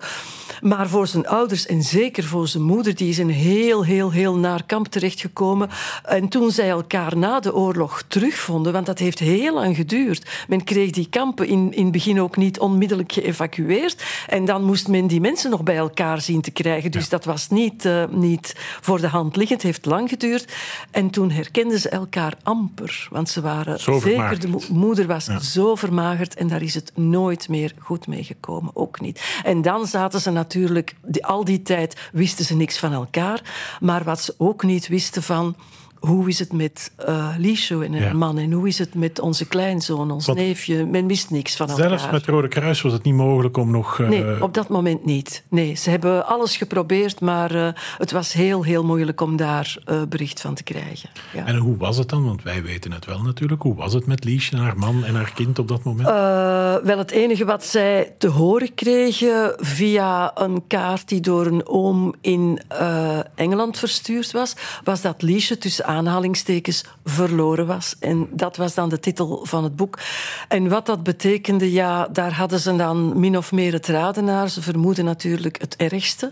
Maar 0.61 0.89
voor 0.89 1.07
zijn 1.07 1.27
ouders 1.27 1.65
en 1.65 1.81
zeker 1.81 2.23
voor 2.23 2.47
zijn 2.47 2.63
moeder, 2.63 2.95
die 2.95 3.09
is 3.09 3.19
in 3.19 3.27
een 3.27 3.33
heel, 3.33 3.83
heel, 3.83 4.11
heel 4.11 4.35
naar 4.35 4.63
kamp 4.65 4.87
terechtgekomen. 4.87 5.69
En 6.03 6.27
toen 6.27 6.51
zij 6.51 6.69
elkaar 6.69 7.17
na 7.17 7.39
de 7.39 7.55
oorlog 7.55 8.03
terugvonden, 8.41 8.73
want 8.73 8.85
dat 8.85 8.99
heeft 8.99 9.19
heel 9.19 9.53
lang 9.53 9.75
geduurd. 9.75 10.29
Men 10.47 10.63
kreeg 10.63 10.91
die 10.91 11.09
kampen 11.09 11.47
in, 11.47 11.73
in 11.73 11.83
het 11.83 11.91
begin 11.91 12.21
ook 12.21 12.37
niet 12.37 12.59
onmiddellijk 12.59 13.11
geëvacueerd. 13.11 14.03
En 14.27 14.45
dan 14.45 14.63
moest 14.63 14.87
men 14.87 15.07
die 15.07 15.21
mensen 15.21 15.49
nog 15.51 15.63
bij 15.63 15.75
elkaar 15.77 16.21
zien 16.21 16.41
te 16.41 16.51
krijgen. 16.51 16.91
Dus 16.91 17.09
dat 17.09 17.25
was 17.25 17.49
niet, 17.49 17.85
uh, 17.85 18.03
niet 18.09 18.55
voor 18.81 19.01
de 19.01 19.07
hand 19.07 19.35
liggend. 19.35 19.61
Het 19.61 19.71
heeft 19.71 19.85
lang 19.85 20.09
geduurd. 20.09 20.53
En 20.91 21.09
toen 21.09 21.31
herkenden 21.31 21.79
ze 21.79 21.89
elkaar 21.89 22.33
amper. 22.43 23.07
Want 23.11 23.29
ze 23.29 23.41
waren 23.41 23.79
Zo 23.79 23.91
zeker, 23.91 24.09
vermagerd. 24.09 24.41
de 24.41 24.47
mo- 24.47 24.61
moeder 24.69 25.07
was 25.07 25.25
zo 25.25 25.75
vermagerd 25.75 26.35
en 26.35 26.47
daar 26.47 26.61
is 26.61 26.73
het 26.73 26.91
nooit 26.95 27.49
meer 27.49 27.73
goed 27.79 28.07
mee 28.07 28.23
gekomen. 28.23 28.71
Ook 28.75 29.01
niet. 29.01 29.21
En 29.43 29.61
dan 29.61 29.87
zaten 29.87 30.21
ze 30.21 30.29
natuurlijk, 30.31 30.95
die, 31.05 31.25
al 31.25 31.45
die 31.45 31.61
tijd 31.61 32.09
wisten 32.11 32.45
ze 32.45 32.55
niks 32.55 32.77
van 32.77 32.93
elkaar. 32.93 33.41
Maar 33.79 34.03
wat 34.03 34.21
ze 34.21 34.33
ook 34.37 34.63
niet 34.63 34.87
wisten 34.87 35.23
van. 35.23 35.55
Hoe 36.01 36.27
is 36.29 36.39
het 36.39 36.53
met 36.53 36.91
uh, 37.09 37.27
Liesje 37.37 37.83
en 37.85 37.93
haar 37.93 38.01
Ja. 38.01 38.13
man? 38.13 38.37
En 38.37 38.51
hoe 38.51 38.67
is 38.67 38.77
het 38.79 38.95
met 38.95 39.19
onze 39.19 39.47
kleinzoon, 39.47 40.11
ons 40.11 40.25
Want 40.25 40.37
neefje? 40.37 40.85
Men 40.85 41.07
wist 41.07 41.29
niks 41.29 41.55
van 41.55 41.69
elkaar. 41.69 41.87
Zelfs 41.87 42.09
met 42.11 42.25
Rode 42.25 42.47
Kruis 42.47 42.81
was 42.81 42.93
het 42.93 43.03
niet 43.03 43.13
mogelijk 43.13 43.57
om 43.57 43.71
nog... 43.71 43.99
eh, 43.99 44.07
Nee, 44.09 44.43
op 44.43 44.53
dat 44.53 44.69
moment 44.69 45.05
niet. 45.05 45.43
Nee, 45.49 45.75
ze 45.75 45.89
hebben 45.89 46.25
alles 46.25 46.57
geprobeerd, 46.57 47.19
maar 47.19 47.55
uh, 47.55 47.67
het 47.97 48.11
was 48.11 48.33
heel, 48.33 48.63
heel 48.63 48.83
moeilijk 48.83 49.21
om 49.21 49.35
daar 49.35 49.75
bericht 50.09 50.41
van 50.41 50.53
te 50.53 50.63
krijgen. 50.63 51.09
Ja. 51.33 51.45
En 51.45 51.55
hoe 51.55 51.77
was 51.77 51.97
het 51.97 52.09
dan? 52.09 52.25
Want 52.25 52.43
wij 52.43 52.63
weten 52.63 52.91
het 52.91 53.05
wel 53.05 53.21
natuurlijk. 53.21 53.61
Hoe 53.61 53.75
was 53.75 53.93
het 53.93 54.05
met 54.05 54.23
Liesje, 54.23 54.57
haar 54.57 54.77
man 54.77 55.03
en 55.05 55.15
haar 55.15 55.31
kind 55.35 55.59
op 55.59 55.67
dat 55.67 55.83
moment? 55.83 56.07
Wel, 56.85 56.97
het 56.97 57.11
enige 57.11 57.45
wat 57.45 57.65
zij 57.65 58.13
te 58.17 58.27
horen 58.27 58.73
kregen 58.73 59.53
via 59.57 60.31
een 60.37 60.63
kaart 60.67 61.07
die 61.07 61.21
door 61.21 61.45
een 61.45 61.67
oom 61.67 62.13
in 62.21 62.61
Engeland 63.35 63.77
verstuurd 63.77 64.31
was, 64.31 64.55
was 64.83 65.01
dat 65.01 65.21
Liesje 65.21 65.57
tussen 65.57 65.85
aanhalingstekens 65.91 66.85
verloren 67.05 67.67
was. 67.67 67.95
En 67.99 68.27
dat 68.31 68.57
was 68.57 68.73
dan 68.73 68.89
de 68.89 68.99
titel 68.99 69.39
van 69.43 69.63
het 69.63 69.75
boek. 69.75 69.99
En 70.47 70.69
wat 70.69 70.85
dat 70.85 71.03
betekende, 71.03 71.71
ja, 71.71 72.07
daar 72.07 72.33
hadden 72.33 72.59
ze 72.59 72.75
dan 72.75 73.19
min 73.19 73.37
of 73.37 73.51
meer 73.51 73.73
het 73.73 73.87
raden 73.87 74.23
naar. 74.23 74.49
Ze 74.49 74.61
vermoeden 74.61 75.05
natuurlijk 75.05 75.61
het 75.61 75.75
ergste. 75.75 76.31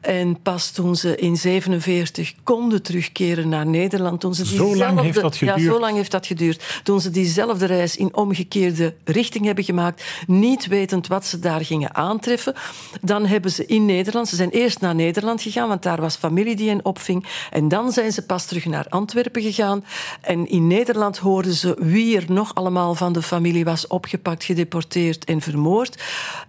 En 0.00 0.42
pas 0.42 0.70
toen 0.70 0.96
ze 0.96 1.16
in 1.16 1.36
47 1.36 2.34
konden 2.42 2.82
terugkeren 2.82 3.48
naar 3.48 3.66
Nederland, 3.66 4.20
toen 4.20 4.34
ze 4.34 4.46
zo 4.46 4.76
lang 4.76 5.00
heeft 5.00 5.20
dat 5.20 5.36
geduurd? 5.36 5.58
Ja, 5.58 5.64
zo 5.64 5.80
lang 5.80 5.96
heeft 5.96 6.10
dat 6.10 6.26
geduurd. 6.26 6.80
Toen 6.82 7.00
ze 7.00 7.10
diezelfde 7.10 7.66
reis 7.66 7.96
in 7.96 8.16
omgekeerde 8.16 8.94
richting 9.04 9.44
hebben 9.44 9.64
gemaakt, 9.64 10.04
niet 10.26 10.66
wetend 10.66 11.06
wat 11.06 11.26
ze 11.26 11.38
daar 11.38 11.64
gingen 11.64 11.94
aantreffen, 11.94 12.54
dan 13.00 13.26
hebben 13.26 13.50
ze 13.50 13.66
in 13.66 13.84
Nederland, 13.84 14.28
ze 14.28 14.36
zijn 14.36 14.50
eerst 14.50 14.80
naar 14.80 14.94
Nederland 14.94 15.42
gegaan, 15.42 15.68
want 15.68 15.82
daar 15.82 16.00
was 16.00 16.16
familie 16.16 16.56
die 16.56 16.68
hen 16.68 16.84
opving, 16.84 17.26
en 17.50 17.68
dan 17.68 17.92
zijn 17.92 18.12
ze 18.12 18.26
pas 18.26 18.46
terug 18.46 18.64
naar 18.64 18.86
Antwerpen 18.92 19.42
gegaan. 19.42 19.84
En 20.20 20.48
in 20.48 20.66
Nederland 20.66 21.18
hoorden 21.18 21.54
ze 21.54 21.76
wie 21.78 22.16
er 22.16 22.24
nog 22.32 22.54
allemaal 22.54 22.94
van 22.94 23.12
de 23.12 23.22
familie 23.22 23.64
was 23.64 23.86
opgepakt, 23.86 24.44
gedeporteerd 24.44 25.24
en 25.24 25.40
vermoord. 25.40 26.02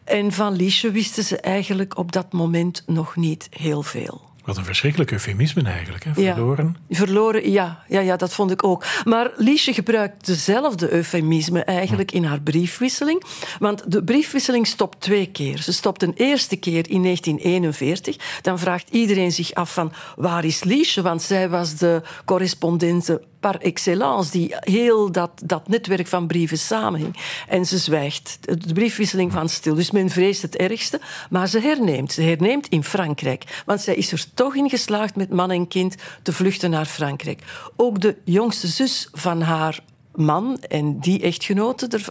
En 0.04 0.32
van 0.32 0.56
Liesje 0.56 0.92
wisten 0.92 1.24
ze 1.24 1.38
eigenlijk 1.38 1.98
op 1.98 2.12
dat 2.12 2.34
moment 2.34 2.84
nog 2.86 3.16
niet 3.16 3.48
heel 3.52 3.82
veel. 3.82 4.33
Wat 4.44 4.58
een 4.58 4.66
verschrikkelijk 4.66 5.12
eufemisme 5.12 5.62
eigenlijk, 5.62 6.04
hè? 6.04 6.14
verloren. 6.14 6.76
Ja, 6.88 6.96
verloren, 6.96 7.52
ja, 7.52 7.84
ja, 7.88 8.00
ja, 8.00 8.16
dat 8.16 8.34
vond 8.34 8.52
ik 8.52 8.64
ook. 8.64 8.86
Maar 9.04 9.32
Liesje 9.36 9.74
gebruikt 9.74 10.26
dezelfde 10.26 10.92
eufemisme 10.92 11.64
eigenlijk 11.64 12.12
in 12.12 12.24
haar 12.24 12.42
briefwisseling. 12.42 13.24
Want 13.60 13.92
de 13.92 14.04
briefwisseling 14.04 14.68
stopt 14.68 15.02
twee 15.02 15.26
keer. 15.26 15.58
Ze 15.58 15.74
stopt 15.74 16.04
een 16.04 16.14
eerste 16.16 16.56
keer 16.56 16.90
in 16.90 17.04
1941. 17.04 18.42
Dan 18.42 18.60
vraagt 18.60 18.90
iedereen 18.90 19.32
zich 19.32 19.54
af 19.54 19.74
van 19.74 19.92
waar 20.16 20.46
is 20.46 20.64
Liesje? 20.64 21.02
Want 21.02 21.22
zij 21.22 21.50
was 21.50 21.76
de 21.76 22.02
correspondente 22.26 23.22
par 23.44 23.56
excellence, 23.62 24.32
die 24.32 24.56
heel 24.60 25.12
dat, 25.12 25.32
dat 25.46 25.68
netwerk 25.68 26.08
van 26.08 26.28
brieven 26.28 26.58
samenhing. 26.58 27.18
En 27.48 27.66
ze 27.66 27.78
zwijgt. 27.78 28.38
De 28.42 28.74
briefwisseling 28.74 29.32
van 29.32 29.50
stil. 29.50 29.76
Dus 29.76 29.92
men 29.92 30.10
vreest 30.10 30.42
het 30.42 30.56
ergste, 30.56 31.00
maar 31.30 31.48
ze 31.48 31.60
herneemt. 31.60 32.12
Ze 32.12 32.22
herneemt 32.22 32.68
in 32.68 32.84
Frankrijk. 32.84 33.64
Want 33.66 33.82
zij 33.82 33.96
is 33.96 34.12
er 34.12 34.26
toch 34.34 34.56
in 34.56 34.70
geslaagd 34.70 35.16
met 35.16 35.30
man 35.30 35.52
en 35.52 35.68
kind 35.68 35.96
te 36.22 36.34
vluchten 36.34 36.70
naar 36.70 36.86
Frankrijk. 36.86 37.42
Ook 37.76 38.02
de 38.02 38.16
jongste 38.24 38.68
zus 38.68 39.10
van 39.12 39.42
haar 39.42 39.84
man 40.16 40.58
en 40.70 41.00
die 41.00 41.22
echtgenote, 41.22 41.88
er, 41.88 42.08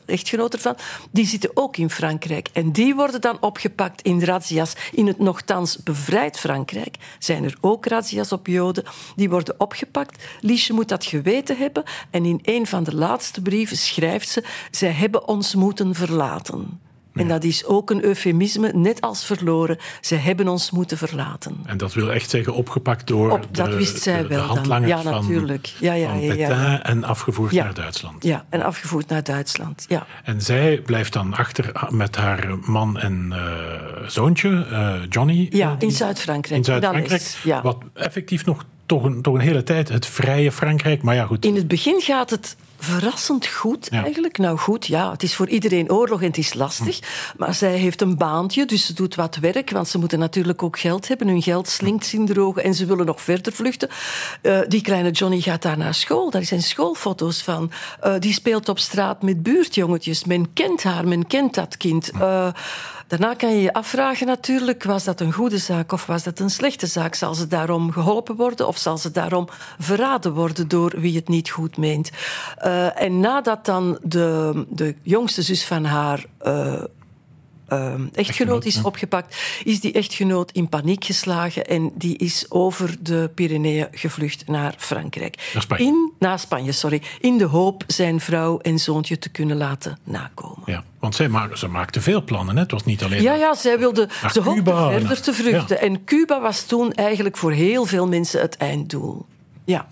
ervan, 0.50 0.76
die 1.10 1.26
zitten 1.26 1.50
ook 1.54 1.76
in 1.76 1.90
Frankrijk. 1.90 2.48
En 2.52 2.72
die 2.72 2.94
worden 2.94 3.20
dan 3.20 3.40
opgepakt 3.40 4.02
in 4.02 4.22
razzia's 4.22 4.72
in 4.92 5.06
het 5.06 5.18
nogthans 5.18 5.82
bevrijd 5.82 6.38
Frankrijk. 6.38 6.96
Zijn 7.18 7.44
er 7.44 7.56
ook 7.60 7.86
razzia's 7.86 8.32
op 8.32 8.46
Joden. 8.46 8.84
Die 9.16 9.30
worden 9.30 9.60
opgepakt. 9.60 10.24
Liesje 10.40 10.72
moet 10.72 10.88
dat 10.88 11.04
geweten 11.04 11.56
hebben. 11.56 11.84
En 12.10 12.24
in 12.24 12.40
een 12.42 12.66
van 12.66 12.84
de 12.84 12.94
laatste 12.94 13.42
brieven 13.42 13.76
schrijft 13.76 14.28
ze... 14.28 14.44
Zij 14.70 14.90
hebben 14.90 15.28
ons 15.28 15.54
moeten 15.54 15.94
verlaten. 15.94 16.80
En 17.14 17.28
dat 17.28 17.44
is 17.44 17.64
ook 17.64 17.90
een 17.90 18.04
eufemisme, 18.04 18.70
net 18.72 19.00
als 19.00 19.24
verloren. 19.24 19.78
Ze 20.00 20.14
hebben 20.14 20.48
ons 20.48 20.70
moeten 20.70 20.98
verlaten. 20.98 21.56
En 21.66 21.76
dat 21.76 21.94
wil 21.94 22.12
echt 22.12 22.30
zeggen 22.30 22.54
opgepakt 22.54 23.06
door 23.06 23.30
Op, 23.30 23.46
dat 23.50 23.66
de, 23.70 23.76
wist 23.76 24.02
zij 24.02 24.22
de, 24.22 24.28
wel 24.28 24.40
de 24.42 24.46
handlanger 24.46 24.88
dan. 24.88 24.96
Ja, 24.96 25.02
van, 25.02 25.12
natuurlijk. 25.12 25.72
Ja, 25.80 25.92
ja, 25.92 26.14
ja, 26.14 26.82
en 26.82 27.04
afgevoerd 27.04 27.52
naar 27.52 27.74
Duitsland. 27.74 28.24
Ja, 28.24 28.44
en 28.48 28.62
afgevoerd 28.62 29.08
naar 29.08 29.22
Duitsland. 29.22 29.84
Ja. 29.88 30.06
En 30.24 30.40
zij 30.42 30.80
blijft 30.86 31.12
dan 31.12 31.34
achter 31.34 31.72
met 31.88 32.16
haar 32.16 32.54
man 32.64 32.98
en 32.98 33.28
uh, 33.32 34.08
zoontje, 34.08 34.66
uh, 34.70 34.94
Johnny. 35.08 35.46
Ja, 35.50 35.74
die- 35.74 35.88
in 35.88 35.94
Zuid-Frankrijk. 35.94 36.56
In 36.58 36.64
Zuid-Frankrijk. 36.64 37.62
Wat 37.62 37.78
effectief 37.94 38.44
nog 38.44 38.64
toch 38.92 39.04
een, 39.04 39.22
toch 39.22 39.34
een 39.34 39.40
hele 39.40 39.62
tijd 39.62 39.88
het 39.88 40.06
vrije 40.06 40.52
Frankrijk. 40.52 41.02
Maar 41.02 41.14
ja, 41.14 41.26
goed. 41.26 41.44
In 41.44 41.56
het 41.56 41.68
begin 41.68 42.00
gaat 42.00 42.30
het 42.30 42.56
verrassend 42.78 43.46
goed 43.46 43.88
Ja. 43.90 44.04
eigenlijk. 44.04 44.38
Nou 44.38 44.58
goed, 44.58 44.86
ja, 44.86 45.10
het 45.10 45.22
is 45.22 45.34
voor 45.34 45.48
iedereen 45.48 45.92
oorlog 45.92 46.20
en 46.20 46.26
het 46.26 46.38
is 46.38 46.54
lastig. 46.54 46.98
Maar 47.36 47.54
zij 47.54 47.76
heeft 47.76 48.00
een 48.00 48.16
baantje, 48.16 48.66
dus 48.66 48.86
ze 48.86 48.92
doet 48.92 49.14
wat 49.14 49.36
werk. 49.36 49.70
Want 49.70 49.88
ze 49.88 49.98
moeten 49.98 50.18
natuurlijk 50.18 50.62
ook 50.62 50.78
geld 50.78 51.08
hebben. 51.08 51.28
Hun 51.28 51.42
geld 51.42 51.68
slinkt 51.68 52.12
in 52.12 52.24
de 52.24 52.40
ogen 52.40 52.64
en 52.64 52.74
ze 52.74 52.86
willen 52.86 53.06
nog 53.06 53.20
verder 53.20 53.52
vluchten. 53.52 53.88
Eh, 54.42 54.60
die 54.68 54.80
kleine 54.82 55.10
Johnny 55.10 55.40
gaat 55.40 55.62
daar 55.62 55.78
naar 55.78 55.94
school. 55.94 56.30
Daar 56.30 56.44
zijn 56.44 56.62
schoolfoto's 56.62 57.42
van. 57.42 57.70
Eh, 58.00 58.14
die 58.18 58.32
speelt 58.32 58.68
op 58.68 58.78
straat 58.78 59.22
met 59.22 59.42
buurtjongetjes. 59.42 60.24
Men 60.24 60.52
kent 60.52 60.82
haar, 60.82 61.08
men 61.08 61.26
kent 61.26 61.54
dat 61.54 61.76
kind. 61.76 62.10
Eh, 62.10 62.48
Daarna 63.12 63.34
kan 63.34 63.50
je 63.50 63.62
je 63.62 63.72
afvragen 63.72 64.26
natuurlijk, 64.26 64.84
was 64.84 65.04
dat 65.04 65.20
een 65.20 65.32
goede 65.32 65.58
zaak 65.58 65.92
of 65.92 66.06
was 66.06 66.22
dat 66.22 66.38
een 66.38 66.50
slechte 66.50 66.86
zaak? 66.86 67.14
Zal 67.14 67.34
ze 67.34 67.46
daarom 67.46 67.92
geholpen 67.92 68.36
worden 68.36 68.66
of 68.66 68.78
zal 68.78 68.98
ze 68.98 69.10
daarom 69.10 69.48
verraden 69.78 70.32
worden 70.32 70.68
door 70.68 70.92
wie 70.96 71.16
het 71.16 71.28
niet 71.28 71.50
goed 71.50 71.76
meent? 71.76 72.10
Uh, 72.64 73.02
en 73.02 73.20
nadat 73.20 73.64
dan 73.64 73.98
de, 74.02 74.64
de 74.68 74.94
jongste 75.02 75.42
zus 75.42 75.64
van 75.64 75.84
haar 75.84 76.24
uh, 76.42 76.82
uh, 77.68 77.94
echtgenoot 78.12 78.64
is 78.64 78.82
opgepakt, 78.82 79.36
is 79.64 79.80
die 79.80 79.92
echtgenoot 79.92 80.50
in 80.52 80.68
paniek 80.68 81.04
geslagen 81.04 81.66
en 81.66 81.90
die 81.94 82.16
is 82.16 82.46
over 82.48 82.96
de 83.00 83.30
Pyreneeën 83.34 83.88
gevlucht 83.90 84.48
naar 84.48 84.74
Frankrijk. 84.78 85.50
Naar 85.52 85.62
Spanje. 85.62 85.84
In, 85.84 86.12
naar 86.18 86.38
Spanje, 86.38 86.72
sorry. 86.72 87.02
In 87.20 87.38
de 87.38 87.44
hoop 87.44 87.84
zijn 87.86 88.20
vrouw 88.20 88.58
en 88.58 88.78
zoontje 88.78 89.18
te 89.18 89.28
kunnen 89.28 89.56
laten 89.56 89.98
nakomen. 90.04 90.62
Ja, 90.66 90.84
want 90.98 91.14
zij 91.14 91.28
maakte, 91.28 91.58
ze 91.58 91.68
maakte 91.68 92.00
veel 92.00 92.24
plannen. 92.24 92.54
Hè? 92.54 92.62
Het 92.62 92.70
was 92.70 92.84
niet 92.84 93.02
alleen... 93.04 93.22
Ja, 93.22 93.34
ja, 93.34 93.54
zij 93.54 93.78
wilde 93.78 94.08
ze 94.32 94.40
hoopte 94.40 94.62
verder 94.64 95.02
naar- 95.02 95.20
te 95.20 95.34
vluchten. 95.34 95.76
ja. 95.76 95.82
En 95.82 96.04
Cuba 96.04 96.40
was 96.40 96.62
toen 96.62 96.92
eigenlijk 96.92 97.36
voor 97.36 97.52
heel 97.52 97.84
veel 97.84 98.08
mensen 98.08 98.40
het 98.40 98.56
einddoel. 98.56 99.26
Ja. 99.64 99.88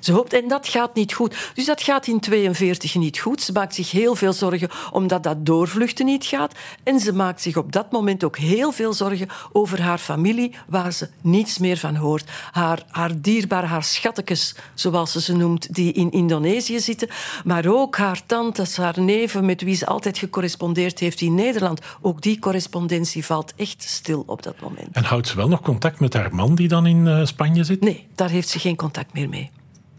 Ze 0.00 0.12
hoopt, 0.12 0.32
en 0.32 0.48
dat 0.48 0.68
gaat 0.68 0.94
niet 0.94 1.12
goed. 1.12 1.50
Dus 1.54 1.64
dat 1.64 1.82
gaat 1.82 2.06
in 2.06 2.20
42 2.20 2.94
niet 2.94 3.18
goed. 3.18 3.42
Ze 3.42 3.52
maakt 3.52 3.74
zich 3.74 3.90
heel 3.90 4.14
veel 4.14 4.32
zorgen 4.32 4.68
omdat 4.92 5.22
dat 5.22 5.46
doorvluchten 5.46 6.06
niet 6.06 6.24
gaat. 6.24 6.54
En 6.82 7.00
ze 7.00 7.12
maakt 7.12 7.42
zich 7.42 7.56
op 7.56 7.72
dat 7.72 7.92
moment 7.92 8.24
ook 8.24 8.38
heel 8.38 8.72
veel 8.72 8.92
zorgen 8.92 9.28
over 9.52 9.82
haar 9.82 9.98
familie, 9.98 10.54
waar 10.68 10.92
ze 10.92 11.08
niets 11.20 11.58
meer 11.58 11.76
van 11.76 11.96
hoort. 11.96 12.30
Haar, 12.52 12.82
haar 12.90 13.20
dierbaar, 13.20 13.64
haar 13.64 13.84
schattekes, 13.84 14.54
zoals 14.74 15.12
ze 15.12 15.20
ze 15.20 15.36
noemt, 15.36 15.74
die 15.74 15.92
in 15.92 16.10
Indonesië 16.10 16.80
zitten. 16.80 17.08
Maar 17.44 17.66
ook 17.66 17.96
haar 17.96 18.20
tantes, 18.26 18.76
haar 18.76 19.00
neven, 19.00 19.44
met 19.44 19.62
wie 19.62 19.74
ze 19.74 19.86
altijd 19.86 20.18
gecorrespondeerd 20.18 20.98
heeft 20.98 21.20
in 21.20 21.34
Nederland. 21.34 21.80
Ook 22.00 22.22
die 22.22 22.38
correspondentie 22.38 23.24
valt 23.24 23.54
echt 23.56 23.82
stil 23.82 24.22
op 24.26 24.42
dat 24.42 24.60
moment. 24.60 24.88
En 24.92 25.04
houdt 25.04 25.28
ze 25.28 25.36
wel 25.36 25.48
nog 25.48 25.60
contact 25.60 26.00
met 26.00 26.14
haar 26.14 26.34
man 26.34 26.54
die 26.54 26.68
dan 26.68 26.86
in 26.86 27.06
eh, 27.06 27.24
Spanje 27.24 27.64
zit? 27.64 27.80
Nee, 27.80 28.06
daar 28.14 28.30
heeft 28.30 28.48
ze 28.48 28.58
geen 28.58 28.76
contact 28.76 29.12
meer 29.12 29.28
mee. 29.28 29.50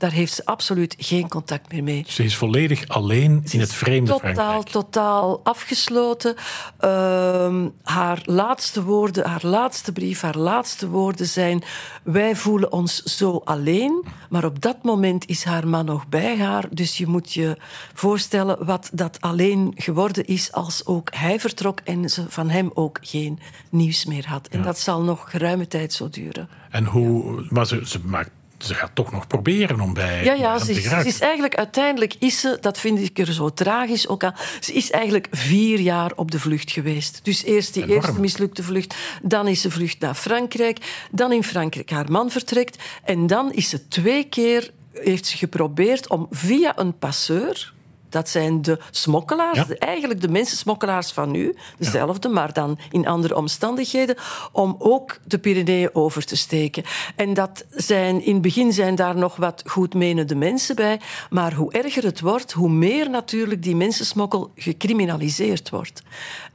Daar 0.02 0.12
heeft 0.12 0.34
ze 0.34 0.46
absoluut 0.46 0.96
geen 0.98 1.30
contact 1.30 1.72
meer 1.72 1.84
mee. 1.84 2.04
Ze 2.08 2.24
is 2.24 2.36
volledig 2.36 2.88
alleen 2.88 3.44
in 3.50 3.60
het 3.60 3.74
vreemde 3.74 4.12
totaal, 4.12 4.34
Frankrijk. 4.34 4.68
totaal 4.68 5.42
afgesloten. 5.44 6.36
Ehm, 6.78 7.68
haar 7.84 8.22
laatste 8.26 8.84
woorden, 8.84 9.26
haar 9.26 9.46
laatste 9.46 9.92
brief, 9.92 10.22
haar 10.22 10.38
laatste 10.38 10.90
woorden 10.90 11.26
zijn: 11.26 11.64
Wij 12.04 12.36
voelen 12.36 12.72
ons 12.72 13.04
zo 13.04 13.42
alleen. 13.44 14.06
Maar 14.30 14.46
op 14.46 14.62
dat 14.62 14.84
moment 14.84 15.28
is 15.28 15.44
haar 15.44 15.68
man 15.68 15.86
nog 15.86 16.08
bij 16.08 16.38
haar. 16.38 16.66
Dus 16.72 16.98
je 16.98 17.08
moet 17.08 17.34
je 17.34 17.58
voorstellen 17.94 18.66
wat 18.66 18.90
dat 18.94 19.18
alleen 19.22 19.72
geworden 19.76 20.26
is 20.26 20.52
als 20.52 20.86
ook 20.86 21.14
hij 21.14 21.40
vertrok 21.40 21.80
en 21.84 22.10
ze 22.10 22.26
van 22.28 22.50
hem 22.50 22.72
ook 22.74 23.00
geen 23.02 23.40
nieuws 23.70 24.06
meer 24.06 24.28
had. 24.28 24.48
En 24.48 24.62
dat 24.62 24.80
zal 24.80 25.02
nog 25.02 25.30
geruime 25.32 25.68
tijd 25.68 25.94
zo 25.94 26.10
duren. 26.10 26.50
En 26.70 26.86
hoe, 26.86 27.46
maar 27.50 27.68
ze, 27.68 27.82
ze 27.84 28.00
maakt 28.06 28.32
ze 28.64 28.74
gaat 28.74 28.92
toch 28.94 29.12
nog 29.12 29.28
proberen 29.28 29.80
om 29.80 29.94
bij 29.94 30.24
Ja, 30.24 30.34
ja 30.34 30.60
ze 30.60 30.66
te 30.66 30.72
is, 30.72 30.84
ze 30.84 31.08
is 31.08 31.20
eigenlijk 31.20 31.56
uiteindelijk 31.56 32.16
is 32.20 32.40
ze, 32.40 32.58
dat 32.62 32.80
vind 32.80 33.00
ik 33.00 33.20
er 33.20 33.34
zo 33.34 33.54
tragisch 33.54 34.08
ook 34.08 34.24
aan, 34.24 34.36
ze 34.60 34.74
is 34.74 34.92
eigenlijk 34.92 35.28
vier 35.32 35.80
jaar 35.80 36.12
op 36.16 36.32
de 36.32 36.40
vlucht 36.40 36.72
geweest. 36.72 37.20
Dus 37.24 37.44
eerst 37.44 37.74
die 37.74 37.84
Enorm. 37.84 38.02
eerste 38.02 38.20
mislukte 38.20 38.64
vlucht, 38.64 38.96
dan 39.22 39.48
is 39.48 39.62
ze 39.62 39.72
vlucht 39.72 40.00
naar 40.00 40.16
Frankrijk, 40.16 41.06
dan 41.12 41.32
in 41.32 41.44
Frankrijk 41.44 41.90
haar 41.90 42.12
man 42.12 42.30
vertrekt 42.30 42.84
en 43.04 43.28
dan 43.28 43.54
is 43.54 43.70
ze 43.70 43.88
twee 43.88 44.24
keer 44.24 44.72
heeft 44.94 45.26
ze 45.26 45.38
geprobeerd 45.38 46.10
om 46.10 46.28
via 46.30 46.78
een 46.78 46.98
passeur 46.98 47.74
dat 48.12 48.30
zijn 48.30 48.62
de 48.62 48.80
smokkelaars, 48.92 49.58
Ja. 49.58 49.66
eigenlijk 49.80 50.22
de 50.22 50.28
mensensmokkelaars 50.30 51.12
van 51.12 51.32
nu, 51.32 51.56
dezelfde, 51.78 52.30
maar 52.30 52.54
dan 52.54 52.80
in 52.92 53.08
andere 53.08 53.36
omstandigheden, 53.36 54.16
om 54.52 54.76
ook 54.80 55.18
de 55.26 55.38
Pyreneeën 55.40 55.90
over 55.96 56.26
te 56.26 56.36
steken. 56.38 56.84
En 57.16 57.34
dat 57.34 57.66
zijn, 57.70 58.24
in 58.26 58.34
het 58.34 58.42
begin 58.42 58.74
zijn 58.74 58.96
daar 58.96 59.16
nog 59.16 59.36
wat 59.36 59.64
goedmenende 59.66 60.36
mensen 60.36 60.76
bij, 60.76 61.00
maar 61.30 61.54
hoe 61.54 61.72
erger 61.72 62.04
het 62.04 62.20
wordt, 62.20 62.52
hoe 62.52 62.70
meer 62.70 63.10
natuurlijk 63.10 63.64
die 63.64 63.76
mensensmokkel 63.76 64.52
gecriminaliseerd 64.56 65.70
wordt. 65.70 66.02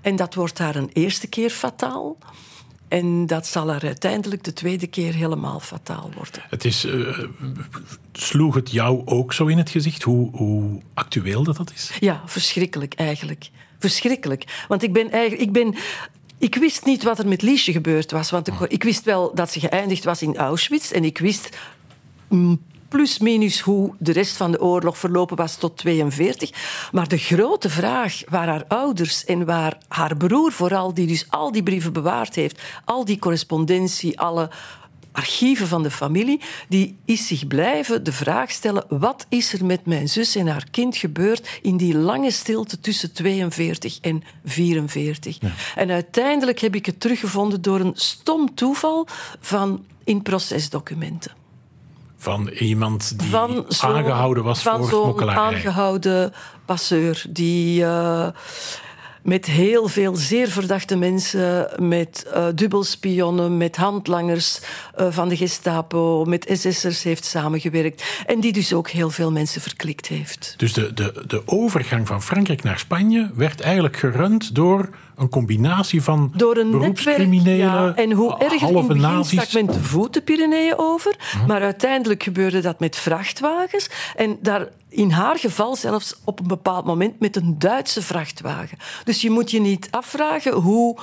En 0.01 0.17
dat 0.17 0.35
wordt 0.35 0.57
daar 0.57 0.77
een 0.77 0.91
eerste 0.93 1.27
keer 1.27 1.51
fataal. 1.51 2.17
En 2.89 3.27
dat 3.27 3.47
zal 3.47 3.71
er 3.71 3.83
uiteindelijk 3.83 4.45
de 4.45 4.53
tweede 4.53 4.87
keer 4.87 5.15
helemaal 5.15 5.61
fataal 5.61 6.11
worden. 6.15 6.43
Het 6.49 6.65
is, 6.65 6.85
eh, 6.85 7.19
sloeg 8.13 8.55
het 8.55 8.71
jou 8.71 9.03
ook 9.05 9.33
zo 9.33 9.47
in 9.47 9.59
het 9.59 9.71
gezicht 9.71 10.03
hoe, 10.03 10.37
hoe 10.37 10.81
actueel 10.95 11.43
dat, 11.43 11.57
dat 11.57 11.73
is? 11.75 11.91
Ja, 12.01 12.23
verschrikkelijk 12.27 12.95
eigenlijk. 12.95 13.51
Verschrikkelijk. 13.79 14.65
Want 14.69 14.83
ik 14.83 14.93
ben 14.93 15.11
eigenlijk. 15.11 15.43
Ik 15.43 15.53
ben, 15.53 15.75
ik 16.39 16.55
wist 16.55 16.85
niet 16.85 17.03
wat 17.03 17.19
er 17.19 17.29
met 17.29 17.43
Liesje 17.43 17.73
gebeurd 17.73 18.11
was. 18.11 18.31
Want 18.31 18.49
ik, 18.49 18.55
ik 18.61 18.83
wist 18.83 19.05
wel 19.05 19.35
dat 19.35 19.51
ze 19.51 19.61
geëindigd 19.61 20.05
was 20.05 20.23
in 20.23 20.37
Auschwitz. 20.37 20.91
En 20.91 21.05
ik 21.05 21.19
wist 21.19 21.57
plus 22.89 23.19
minus 23.19 23.61
hoe 23.61 23.95
de 23.99 24.13
rest 24.13 24.37
van 24.37 24.51
de 24.51 24.61
oorlog 24.61 24.99
verlopen 24.99 25.37
was 25.37 25.57
tot 25.57 25.77
42. 25.77 26.51
Maar 26.93 27.09
de 27.09 27.19
grote 27.19 27.71
vraag 27.71 28.23
waar 28.29 28.49
haar 28.49 28.65
ouders 28.69 29.25
en 29.25 29.45
waar 29.45 29.79
haar 29.89 30.17
broer 30.17 30.53
vooral, 30.53 30.95
die 30.95 31.07
dus 31.07 31.27
al 31.31 31.53
die 31.53 31.63
brieven 31.63 31.93
bewaard 31.93 32.35
heeft, 32.35 32.63
al 32.85 33.05
die 33.05 33.19
correspondentie, 33.19 34.21
alle 34.21 34.51
archieven 35.17 35.67
van 35.67 35.83
de 35.83 35.91
familie, 35.91 36.41
die 36.69 36.97
is 37.05 37.27
zich 37.27 37.47
blijven 37.47 38.05
de 38.05 38.13
vraag 38.13 38.51
stellen: 38.51 38.85
wat 38.89 39.27
is 39.29 39.53
er 39.53 39.65
met 39.65 39.87
mijn 39.87 40.09
zus 40.09 40.37
en 40.37 40.47
haar 40.47 40.67
kind 40.71 40.97
gebeurd 40.97 41.59
in 41.63 41.77
die 41.77 41.97
lange 41.97 42.31
stilte 42.31 42.81
tussen 42.81 43.13
42 43.13 43.99
en 44.01 44.23
44? 44.45 45.39
En 45.75 45.91
uiteindelijk 45.91 46.59
heb 46.59 46.75
ik 46.75 46.87
het 46.87 47.01
teruggevonden 47.01 47.63
door 47.63 47.81
een 47.81 47.95
stom 47.95 48.55
toeval 48.55 49.07
van 49.41 49.85
in 50.05 50.23
procesdocumenten. 50.23 51.46
Van 52.19 52.49
iemand 52.49 53.19
die 53.19 53.29
Van 53.31 53.65
zo'n- 53.69 53.91
aangehouden 53.95 54.45
was 54.45 54.63
van 54.63 54.79
voor 54.79 54.89
zo'n 54.91 55.03
smokkelarij. 55.03 55.43
aangehouden 55.43 56.33
passeur 56.65 57.25
die 57.29 57.85
eh, 57.85 58.29
met 59.23 59.47
heel 59.47 59.89
veel 59.89 60.17
zeer 60.17 60.49
verdachte 60.49 60.97
mensen, 60.97 61.69
met 61.89 62.27
eh 62.33 62.47
dubbelspionnen, 62.55 63.57
met 63.57 63.77
handlangers 63.77 64.61
eh, 64.95 65.07
van 65.11 65.29
de 65.29 65.37
Gestapo, 65.37 66.25
met 66.25 66.51
SS'ers 66.53 67.03
heeft 67.03 67.25
samengewerkt 67.25 68.05
en 68.27 68.41
die 68.41 68.53
dus 68.53 68.73
ook 68.73 68.89
heel 68.91 69.11
veel 69.11 69.33
mensen 69.33 69.61
verklikt 69.61 70.07
heeft. 70.07 70.55
Dus 70.57 70.73
de, 70.73 70.93
de, 70.95 71.25
de 71.27 71.43
overgang 71.47 72.07
van 72.07 72.23
Frankrijk 72.23 72.63
naar 72.63 72.79
Spanje 72.79 73.31
werd 73.35 73.61
eigenlijk 73.61 73.97
gerund 73.97 74.55
door 74.55 74.89
een 75.17 75.29
combinatie 75.29 76.03
van 76.03 76.33
Door 76.37 76.57
een 76.57 76.65
netwerk. 76.71 76.81
beroepscriminelen, 76.81 77.57
Ja, 77.57 77.95
en 77.95 78.13
hoe 78.13 78.39
erg 78.39 78.63
in 78.63 78.77
het 78.77 78.87
begin 78.87 79.25
stak 79.25 79.53
men 79.53 79.67
te 79.67 79.81
voet 79.83 80.15
de 80.15 80.21
Pyreneeën 80.21 80.79
over. 80.79 81.17
Maar 81.47 81.63
uiteindelijk 81.63 82.23
gebeurde 82.23 82.61
dat 82.61 82.81
met 82.81 82.97
vrachtwagens. 82.97 83.91
En 84.17 84.39
daar, 84.43 84.69
in 84.89 85.11
haar 85.11 85.39
geval 85.39 85.77
zelfs 85.77 86.21
op 86.25 86.41
een 86.41 86.47
bepaald 86.47 86.85
moment 86.85 87.21
met 87.21 87.37
een 87.37 87.59
Duitse 87.59 88.03
vrachtwagen. 88.03 88.79
Dus 89.05 89.21
je 89.21 89.31
moet 89.31 89.51
je 89.51 89.61
niet 89.61 89.89
afvragen 89.91 90.53
hoe 90.53 90.99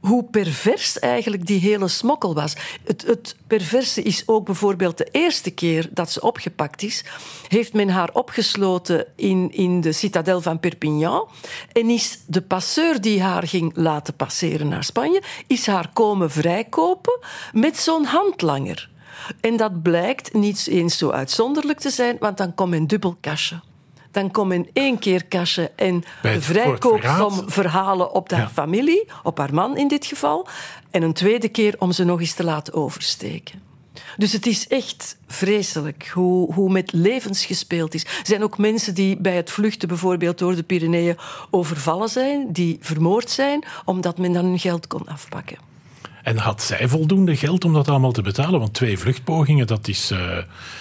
hoe 0.00 0.24
pervers 0.24 0.98
eigenlijk 0.98 1.46
die 1.46 1.60
hele 1.60 1.88
smokkel 1.88 2.34
was. 2.34 2.54
Het, 2.84 3.06
het 3.06 3.36
perverse 3.46 4.02
is 4.02 4.22
ook 4.26 4.44
bijvoorbeeld 4.44 4.98
de 4.98 5.08
eerste 5.12 5.50
keer 5.50 5.88
dat 5.90 6.10
ze 6.10 6.20
opgepakt 6.20 6.82
is, 6.82 7.04
heeft 7.48 7.72
men 7.72 7.88
haar 7.88 8.10
opgesloten 8.12 9.06
in, 9.16 9.52
in 9.52 9.80
de 9.80 9.92
citadel 9.92 10.40
van 10.40 10.60
Perpignan 10.60 11.28
en 11.72 11.90
is 11.90 12.18
de 12.26 12.42
passeur 12.42 13.00
die 13.00 13.22
haar 13.22 13.48
ging 13.48 13.72
laten 13.74 14.14
passeren 14.14 14.68
naar 14.68 14.84
Spanje, 14.84 15.22
is 15.46 15.66
haar 15.66 15.90
komen 15.92 16.30
vrijkopen 16.30 17.18
met 17.52 17.76
zo'n 17.76 18.04
handlanger. 18.04 18.90
En 19.40 19.56
dat 19.56 19.82
blijkt 19.82 20.32
niet 20.32 20.66
eens 20.66 20.98
zo 20.98 21.10
uitzonderlijk 21.10 21.78
te 21.78 21.90
zijn, 21.90 22.16
want 22.20 22.36
dan 22.36 22.54
komt 22.54 22.74
een 22.74 22.86
dubbel 22.86 23.16
kastje. 23.20 23.60
Dan 24.10 24.30
komt 24.30 24.52
in 24.52 24.70
één 24.72 24.98
keer 24.98 25.24
kastje 25.24 25.70
en 25.76 26.04
vrijkoopsom 26.22 27.30
verraad. 27.32 27.52
verhalen 27.52 28.12
op 28.12 28.30
haar 28.30 28.40
Ja. 28.40 28.48
familie, 28.48 29.08
op 29.22 29.38
haar 29.38 29.54
man 29.54 29.76
in 29.76 29.88
dit 29.88 30.06
geval. 30.06 30.46
En 30.90 31.02
een 31.02 31.12
tweede 31.12 31.48
keer 31.48 31.74
om 31.78 31.92
ze 31.92 32.04
nog 32.04 32.20
eens 32.20 32.34
te 32.34 32.44
laten 32.44 32.74
oversteken. 32.74 33.62
Dus 34.16 34.32
het 34.32 34.46
is 34.46 34.68
echt 34.68 35.16
vreselijk 35.26 36.10
hoe, 36.14 36.54
hoe 36.54 36.70
met 36.70 36.92
levens 36.92 37.44
gespeeld 37.44 37.94
is. 37.94 38.04
Er 38.04 38.10
zijn 38.22 38.42
ook 38.42 38.58
mensen 38.58 38.94
die 38.94 39.16
bij 39.16 39.36
het 39.36 39.50
vluchten 39.50 39.88
bijvoorbeeld 39.88 40.38
door 40.38 40.54
de 40.54 40.62
Pyreneeën 40.62 41.16
overvallen 41.50 42.08
zijn, 42.08 42.52
die 42.52 42.78
vermoord 42.80 43.30
zijn, 43.30 43.64
omdat 43.84 44.18
men 44.18 44.32
dan 44.32 44.44
hun 44.44 44.58
geld 44.58 44.86
kon 44.86 45.06
afpakken. 45.06 45.58
En 46.28 46.36
had 46.38 46.62
zij 46.62 46.88
voldoende 46.88 47.36
geld 47.36 47.64
om 47.64 47.72
dat 47.72 47.88
allemaal 47.88 48.12
te 48.12 48.22
betalen? 48.22 48.60
Want 48.60 48.74
twee 48.74 48.98
vluchtpogingen, 48.98 49.66
dat 49.66 49.88
is... 49.88 50.10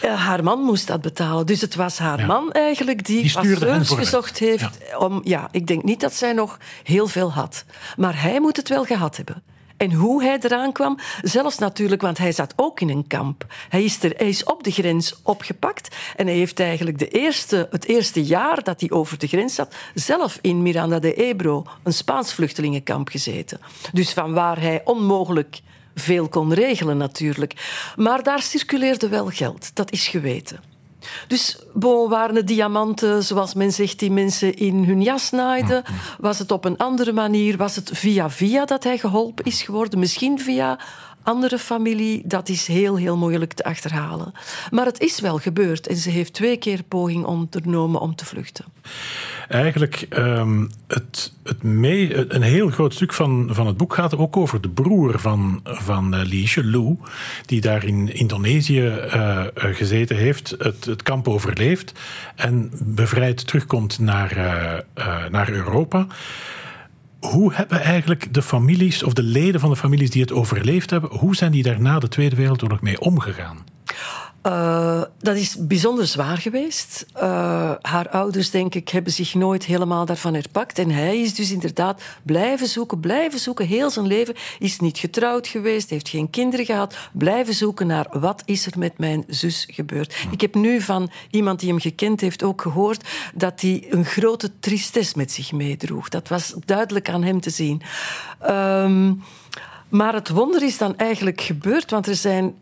eh, 0.02 0.16
haar 0.16 0.44
man 0.44 0.60
moest 0.60 0.88
dat 0.88 1.02
betalen. 1.02 1.46
Dus 1.46 1.62
het 1.62 1.76
was 1.76 1.98
haar 1.98 2.20
Ja. 2.20 2.26
man 2.26 2.52
eigenlijk 2.52 3.06
die, 3.06 3.22
Die 3.22 3.32
vooruit. 3.32 3.88
gezocht 3.90 4.38
heeft. 4.40 4.78
Om, 4.98 5.22
ja, 5.24 5.48
ik 5.52 5.68
denk 5.68 5.84
niet 5.84 6.00
dat 6.00 6.14
zij 6.14 6.34
nog 6.34 6.58
heel 6.84 7.08
veel 7.08 7.32
had. 7.32 7.66
Maar 7.98 8.22
hij 8.22 8.40
moet 8.42 8.58
het 8.58 8.70
wel 8.70 8.84
gehad 8.86 9.18
hebben. 9.18 9.44
En 9.78 9.94
hoe 9.94 10.24
hij 10.24 10.38
eraan 10.42 10.72
kwam, 10.72 10.98
zelfs 11.22 11.58
natuurlijk, 11.58 12.02
want 12.02 12.18
hij 12.18 12.32
zat 12.32 12.54
ook 12.56 12.80
in 12.80 12.90
een 12.90 13.08
kamp. 13.08 13.46
Hij 13.70 13.84
is, 13.84 14.04
er, 14.04 14.14
hij 14.18 14.28
is 14.28 14.44
op 14.44 14.64
de 14.64 14.72
grens 14.72 15.16
opgepakt 15.24 15.96
en 16.16 16.28
hij 16.28 16.36
heeft 16.36 16.60
eigenlijk 16.60 17.00
de 17.00 17.08
eerste, 17.08 17.68
het 17.72 17.86
eerste 17.86 18.24
jaar 18.24 18.64
dat 18.64 18.80
hij 18.80 18.92
over 18.92 19.18
de 19.18 19.28
grens 19.28 19.56
zat, 19.56 19.76
zelf 19.94 20.40
in 20.42 20.62
Miranda 20.62 21.00
de 21.00 21.14
Ebro, 21.14 21.66
een 21.84 21.94
Spaans 21.94 22.34
vluchtelingenkamp, 22.34 23.10
gezeten. 23.10 23.60
Dus 23.94 24.14
van 24.14 24.34
waar 24.34 24.60
hij 24.60 24.82
onmogelijk 24.84 25.60
veel 25.96 26.28
kon 26.28 26.54
regelen 26.54 26.98
natuurlijk. 26.98 27.54
Maar 27.96 28.24
daar 28.24 28.42
circuleerde 28.42 29.08
wel 29.08 29.28
geld, 29.28 29.76
dat 29.76 29.92
is 29.92 30.08
geweten. 30.08 30.76
Dus 31.28 31.58
bon, 31.74 32.10
waren 32.10 32.36
het 32.36 32.48
diamanten, 32.48 33.24
zoals 33.24 33.54
men 33.54 33.72
zegt, 33.72 34.00
die 34.00 34.12
mensen 34.12 34.56
in 34.56 34.84
hun 34.84 35.02
jas 35.02 35.30
naaiden? 35.30 35.84
Was 36.20 36.40
het 36.40 36.52
op 36.52 36.66
een 36.66 36.78
andere 36.78 37.12
manier? 37.12 37.58
Was 37.58 37.76
het 37.76 37.90
via 37.94 38.30
via 38.30 38.66
dat 38.66 38.84
hij 38.84 38.98
geholpen 38.98 39.46
is 39.46 39.62
geworden? 39.62 40.00
Misschien 40.00 40.40
via 40.40 40.80
andere 41.28 41.58
familie? 41.58 42.22
Dat 42.26 42.50
is 42.50 42.68
heel, 42.68 42.96
heel 42.96 43.18
moeilijk 43.18 43.54
te 43.54 43.64
achterhalen. 43.64 44.32
Maar 44.72 44.86
het 44.86 45.00
is 45.00 45.20
wel 45.20 45.38
gebeurd 45.38 45.88
en 45.88 45.96
ze 45.96 46.10
heeft 46.10 46.34
twee 46.34 46.58
keer 46.58 46.84
poging 46.84 47.26
ondernomen 47.26 48.02
om 48.02 48.16
te 48.16 48.26
vluchten. 48.26 48.66
Eigenlijk, 49.48 50.06
ehm, 50.10 50.66
het, 50.88 51.34
het 51.44 51.64
mee, 51.64 52.34
een 52.34 52.42
heel 52.42 52.70
groot 52.70 52.94
stuk 52.94 53.14
van, 53.14 53.50
van 53.52 53.68
het 53.68 53.78
boek 53.78 53.94
gaat 53.94 54.18
ook 54.18 54.38
over 54.38 54.62
de 54.62 54.70
broer 54.70 55.20
van, 55.20 55.60
van 55.64 56.16
eh, 56.16 56.26
Liesje, 56.26 56.66
Lou, 56.66 56.98
die 57.46 57.62
daar 57.62 57.84
in 57.84 58.14
Indonesië 58.14 58.88
eh, 58.88 59.40
eh, 59.40 59.48
gezeten 59.54 60.16
heeft, 60.16 60.56
het, 60.58 60.86
het 60.86 61.04
kamp 61.04 61.28
overleeft 61.28 61.92
en 62.36 62.72
bevrijd 62.84 63.48
terugkomt 63.48 64.00
naar, 64.00 64.36
naar 65.32 65.50
Europa. 65.50 66.08
Hoe 67.20 67.54
hebben 67.54 67.82
eigenlijk 67.82 68.34
de 68.34 68.42
families, 68.42 69.04
of 69.04 69.14
de 69.14 69.24
leden 69.24 69.60
van 69.60 69.70
de 69.70 69.76
families 69.76 70.10
die 70.10 70.22
het 70.22 70.32
overleefd 70.32 70.90
hebben, 70.90 71.10
hoe 71.10 71.36
zijn 71.36 71.52
die 71.52 71.64
daar 71.64 71.82
na 71.82 72.00
de 72.00 72.08
Tweede 72.08 72.36
Wereldoorlog 72.36 72.82
mee 72.82 73.00
omgegaan? 73.00 73.66
Uh, 74.44 75.02
dat 75.20 75.36
is 75.36 75.56
bijzonder 75.60 76.08
zwaar 76.08 76.38
geweest. 76.38 77.06
Uh, 77.16 77.22
haar 77.82 78.10
ouders, 78.10 78.50
denk 78.50 78.76
ik, 78.76 78.90
hebben 78.90 79.14
zich 79.14 79.34
nooit 79.34 79.66
helemaal 79.66 80.06
daarvan 80.06 80.34
herpakt. 80.34 80.80
En 80.80 80.90
hij 80.90 81.22
is 81.22 81.36
dus 81.36 81.52
inderdaad 81.52 82.02
blijven 82.24 82.68
zoeken, 82.68 83.00
blijven 83.00 83.40
zoeken. 83.40 83.66
Heel 83.66 83.90
zijn 83.90 84.08
leven 84.08 84.36
is 84.60 84.80
niet 84.80 84.98
getrouwd 84.98 85.48
geweest, 85.48 85.90
heeft 85.90 86.10
geen 86.10 86.30
kinderen 86.30 86.66
gehad. 86.66 86.98
Blijven 87.14 87.54
zoeken 87.54 87.88
naar 87.88 88.08
wat 88.20 88.42
is 88.46 88.66
er 88.66 88.80
met 88.80 88.98
mijn 88.98 89.24
zus 89.28 89.68
gebeurd. 89.72 90.16
Ik 90.32 90.42
heb 90.42 90.56
nu 90.56 90.82
van 90.82 91.10
iemand 91.30 91.60
die 91.60 91.70
hem 91.70 91.80
gekend 91.80 92.22
heeft 92.22 92.44
ook 92.44 92.62
gehoord 92.62 93.10
dat 93.34 93.62
hij 93.62 93.86
een 93.90 94.06
grote 94.06 94.60
tristesse 94.60 95.18
met 95.18 95.32
zich 95.32 95.52
meedroeg. 95.52 96.10
Dat 96.10 96.28
was 96.28 96.54
duidelijk 96.66 97.10
aan 97.10 97.24
hem 97.24 97.42
te 97.42 97.50
zien. 97.50 97.82
Um, 98.50 99.24
maar 99.90 100.14
het 100.14 100.30
wonder 100.30 100.64
is 100.64 100.78
dan 100.78 100.98
eigenlijk 100.98 101.42
gebeurd, 101.42 101.92
want 101.92 102.08
er 102.08 102.16
zijn 102.16 102.56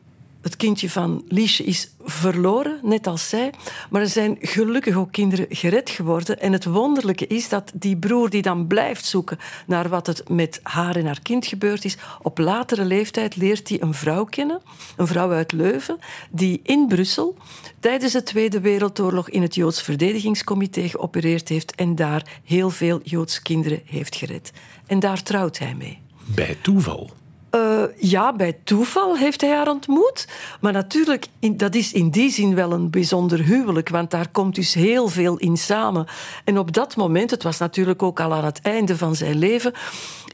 het 0.46 0.56
kindje 0.56 0.90
van 0.90 1.24
Liesje 1.28 1.64
is 1.64 1.90
verloren, 2.04 2.80
net 2.82 3.08
als 3.08 3.30
zij. 3.30 3.54
Maar 3.90 4.02
er 4.02 4.08
zijn 4.08 4.38
gelukkig 4.40 4.96
ook 4.96 5.12
kinderen 5.12 5.46
gered 5.50 5.90
geworden. 5.90 6.40
En 6.40 6.52
het 6.52 6.66
wonderlijke 6.66 7.28
is 7.28 7.50
dat 7.50 7.72
die 7.74 7.98
broer 7.98 8.30
die 8.30 8.42
dan 8.42 8.68
blijft 8.68 9.06
zoeken 9.06 9.38
naar 9.66 9.90
wat 9.90 10.08
het 10.08 10.30
met 10.30 10.60
haar 10.64 10.96
en 10.96 11.06
haar 11.06 11.22
kind 11.22 11.46
gebeurd 11.46 11.86
is, 11.86 11.98
op 12.22 12.38
latere 12.38 12.86
leeftijd 12.86 13.36
leert 13.36 13.70
hij 13.70 13.82
een 13.82 13.94
vrouw 13.94 14.26
kennen, 14.26 14.62
een 14.98 15.08
vrouw 15.08 15.32
uit 15.32 15.52
Leuven, 15.52 16.00
die 16.30 16.60
in 16.64 16.88
Brussel 16.88 17.36
tijdens 17.80 18.14
de 18.14 18.24
Tweede 18.24 18.60
Wereldoorlog 18.60 19.30
in 19.30 19.42
het 19.42 19.56
Joods 19.56 19.82
Verdedigingscomité 19.82 20.90
geopereerd 20.90 21.50
heeft 21.50 21.76
en 21.76 21.96
daar 21.96 22.40
heel 22.44 22.70
veel 22.70 23.00
Joodse 23.04 23.42
kinderen 23.42 23.82
heeft 23.86 24.16
gered. 24.16 24.52
En 24.86 25.00
daar 25.00 25.24
trouwt 25.24 25.60
hij 25.60 25.76
mee. 25.76 26.00
Bij 26.26 26.58
toeval. 26.62 27.25
Uh, 27.56 27.84
ja, 27.98 28.34
bij 28.34 28.58
toeval 28.64 29.18
heeft 29.18 29.42
hij 29.42 29.50
haar 29.50 29.70
ontmoet. 29.70 30.28
Maar 30.62 30.74
natuurlijk, 30.74 31.28
dat 31.52 31.76
is 31.76 31.94
in 31.94 32.10
die 32.10 32.32
zin 32.32 32.56
wel 32.56 32.72
een 32.72 32.90
bijzonder 32.90 33.44
huwelijk, 33.44 33.90
want 33.90 34.12
daar 34.12 34.30
komt 34.30 34.56
dus 34.56 34.74
heel 34.74 35.08
veel 35.08 35.38
in 35.38 35.58
samen. 35.58 36.06
En 36.44 36.58
op 36.58 36.74
dat 36.74 36.96
moment, 36.96 37.32
het 37.32 37.44
was 37.44 37.58
natuurlijk 37.58 38.04
ook 38.04 38.20
al 38.20 38.34
aan 38.34 38.46
het 38.46 38.62
einde 38.62 38.98
van 38.98 39.16
zijn 39.16 39.38
leven, 39.38 39.74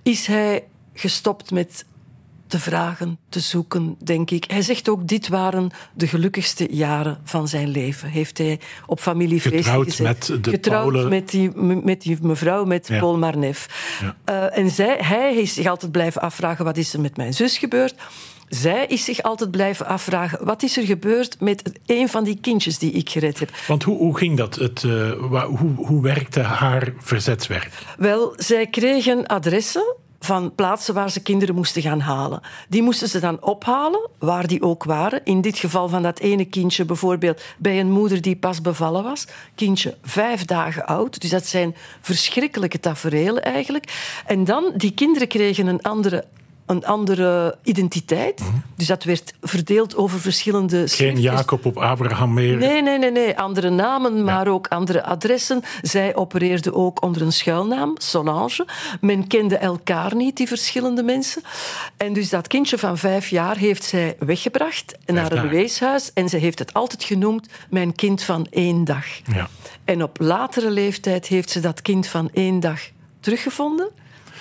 is 0.03 0.25
hij 0.25 0.63
gestopt 0.93 1.51
met 1.51 1.85
te 2.51 2.59
vragen, 2.59 3.19
te 3.29 3.39
zoeken, 3.39 3.95
denk 4.03 4.31
ik. 4.31 4.43
Hij 4.47 4.61
zegt 4.61 4.89
ook, 4.89 5.07
dit 5.07 5.27
waren 5.27 5.69
de 5.93 6.07
gelukkigste 6.07 6.67
jaren 6.71 7.17
van 7.23 7.47
zijn 7.47 7.67
leven. 7.69 8.09
Heeft 8.09 8.37
hij 8.37 8.59
op 8.85 8.99
familiefeesten 8.99 9.63
Getrouwd 9.63 9.85
gezet. 9.85 10.05
met 10.29 10.43
de 10.43 10.49
Getrouwd 10.49 10.91
Paule- 10.91 11.09
met 11.09 11.29
die, 11.29 11.51
met 11.83 12.01
die 12.01 12.17
mevrouw, 12.21 12.65
met 12.65 12.87
Ja. 12.87 12.99
Paul 12.99 13.17
Marnef. 13.17 13.67
Ja. 14.01 14.15
Eh, 14.51 14.57
en 14.57 14.69
zij, 14.69 14.97
hij 15.01 15.35
is 15.35 15.53
zich 15.53 15.65
altijd 15.65 15.91
blijven 15.91 16.21
afvragen, 16.21 16.65
wat 16.65 16.77
is 16.77 16.93
er 16.93 16.99
met 17.01 17.17
mijn 17.17 17.33
zus 17.33 17.57
gebeurd? 17.57 17.95
Zij 18.47 18.85
is 18.85 19.03
zich 19.05 19.21
altijd 19.21 19.51
blijven 19.51 19.85
afvragen, 19.85 20.45
wat 20.45 20.63
is 20.63 20.77
er 20.77 20.83
gebeurd 20.85 21.39
met 21.39 21.79
een 21.85 22.09
van 22.09 22.23
die 22.23 22.37
kindjes 22.41 22.77
die 22.77 22.91
ik 22.91 23.09
gered 23.09 23.39
heb? 23.39 23.49
Want 23.67 23.83
hoe, 23.83 23.97
hoe 23.97 24.17
ging 24.17 24.37
dat? 24.37 24.55
Het, 24.55 24.83
eh, 24.83 25.11
hoe, 25.43 25.71
hoe 25.75 26.01
werkte 26.01 26.39
haar 26.39 26.93
verzetswerk? 26.97 27.69
Wel, 27.97 28.33
zij 28.37 28.67
kregen 28.67 29.27
adressen 29.27 29.95
van 30.23 30.55
plaatsen 30.55 30.93
waar 30.93 31.11
ze 31.11 31.21
kinderen 31.21 31.55
moesten 31.55 31.81
gaan 31.81 31.99
halen. 31.99 32.41
Die 32.69 32.81
moesten 32.81 33.09
ze 33.09 33.19
dan 33.19 33.43
ophalen, 33.43 34.09
waar 34.19 34.47
die 34.47 34.61
ook 34.61 34.83
waren. 34.83 35.21
In 35.23 35.41
dit 35.41 35.57
geval 35.57 35.89
van 35.89 36.03
dat 36.03 36.19
ene 36.19 36.45
kindje 36.45 36.85
bijvoorbeeld 36.85 37.41
bij 37.57 37.79
een 37.79 37.91
moeder 37.91 38.21
die 38.21 38.35
pas 38.35 38.61
bevallen 38.61 39.03
was. 39.03 39.27
Kindje 39.55 39.97
vijf 40.03 40.45
dagen 40.45 40.85
oud. 40.85 41.21
Dus 41.21 41.29
dat 41.29 41.45
zijn 41.45 41.75
verschrikkelijke 42.01 42.79
tafereelen 42.79 43.43
eigenlijk. 43.43 44.21
En 44.25 44.43
dan, 44.43 44.73
die 44.75 44.93
kinderen 44.93 45.27
kregen 45.27 45.67
een 45.67 45.81
andere... 45.81 46.25
Een 46.65 46.85
andere 46.85 47.57
identiteit. 47.63 48.41
Dus 48.75 48.87
dat 48.87 49.03
werd 49.03 49.33
verdeeld 49.41 49.95
over 49.95 50.19
verschillende 50.19 50.87
Geen. 50.87 51.21
Jacob 51.21 51.65
op 51.65 51.77
Abraham 51.77 52.33
meer. 52.33 52.57
Nee, 52.57 52.81
nee, 52.81 52.97
nee, 52.97 53.11
nee. 53.11 53.39
Andere 53.39 53.69
namen, 53.69 54.23
maar 54.23 54.47
ook 54.47 54.67
andere 54.67 55.03
adressen. 55.03 55.63
Zij 55.81 56.15
opereerde 56.15 56.73
ook 56.73 57.03
onder 57.03 57.21
een 57.21 57.31
schuilnaam, 57.31 57.95
Solange. 57.97 58.67
Men 59.01 59.27
kende 59.27 59.57
elkaar 59.57 60.15
niet, 60.15 60.37
die 60.37 60.47
verschillende 60.47 61.03
mensen. 61.03 61.41
En 61.97 62.13
dus 62.13 62.29
dat 62.29 62.47
kindje 62.47 62.77
van 62.77 62.97
vijf 62.97 63.27
jaar 63.27 63.57
heeft 63.57 63.83
zij 63.83 64.15
weggebracht 64.19 64.97
naar 65.05 65.31
een 65.31 65.49
weeshuis. 65.49 66.13
En 66.13 66.29
ze 66.29 66.37
heeft 66.37 66.59
het 66.59 66.73
altijd 66.73 67.03
genoemd 67.03 67.47
mijn 67.69 67.95
kind 67.95 68.23
van 68.23 68.47
één 68.49 68.83
dag. 68.83 69.05
Ja. 69.33 69.47
En 69.85 70.03
op 70.03 70.19
latere 70.19 70.69
leeftijd 70.71 71.27
heeft 71.27 71.49
ze 71.49 71.59
dat 71.59 71.81
kind 71.81 72.07
van 72.07 72.29
één 72.33 72.59
dag 72.59 72.79
teruggevonden. 73.19 73.89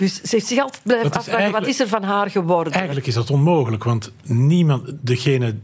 Dus 0.01 0.15
ze 0.15 0.29
heeft 0.31 0.47
zich 0.47 0.59
altijd 0.59 0.83
blijven 0.83 1.13
afvragen, 1.13 1.53
wat 1.53 1.67
is 1.67 1.81
er 1.81 1.89
van 1.89 2.03
haar 2.03 2.31
geworden? 2.31 2.73
Eigenlijk 2.73 3.07
is 3.07 3.15
dat 3.15 3.31
onmogelijk, 3.31 3.85
want 3.85 4.13
niemand, 4.25 4.93
degene 5.01 5.55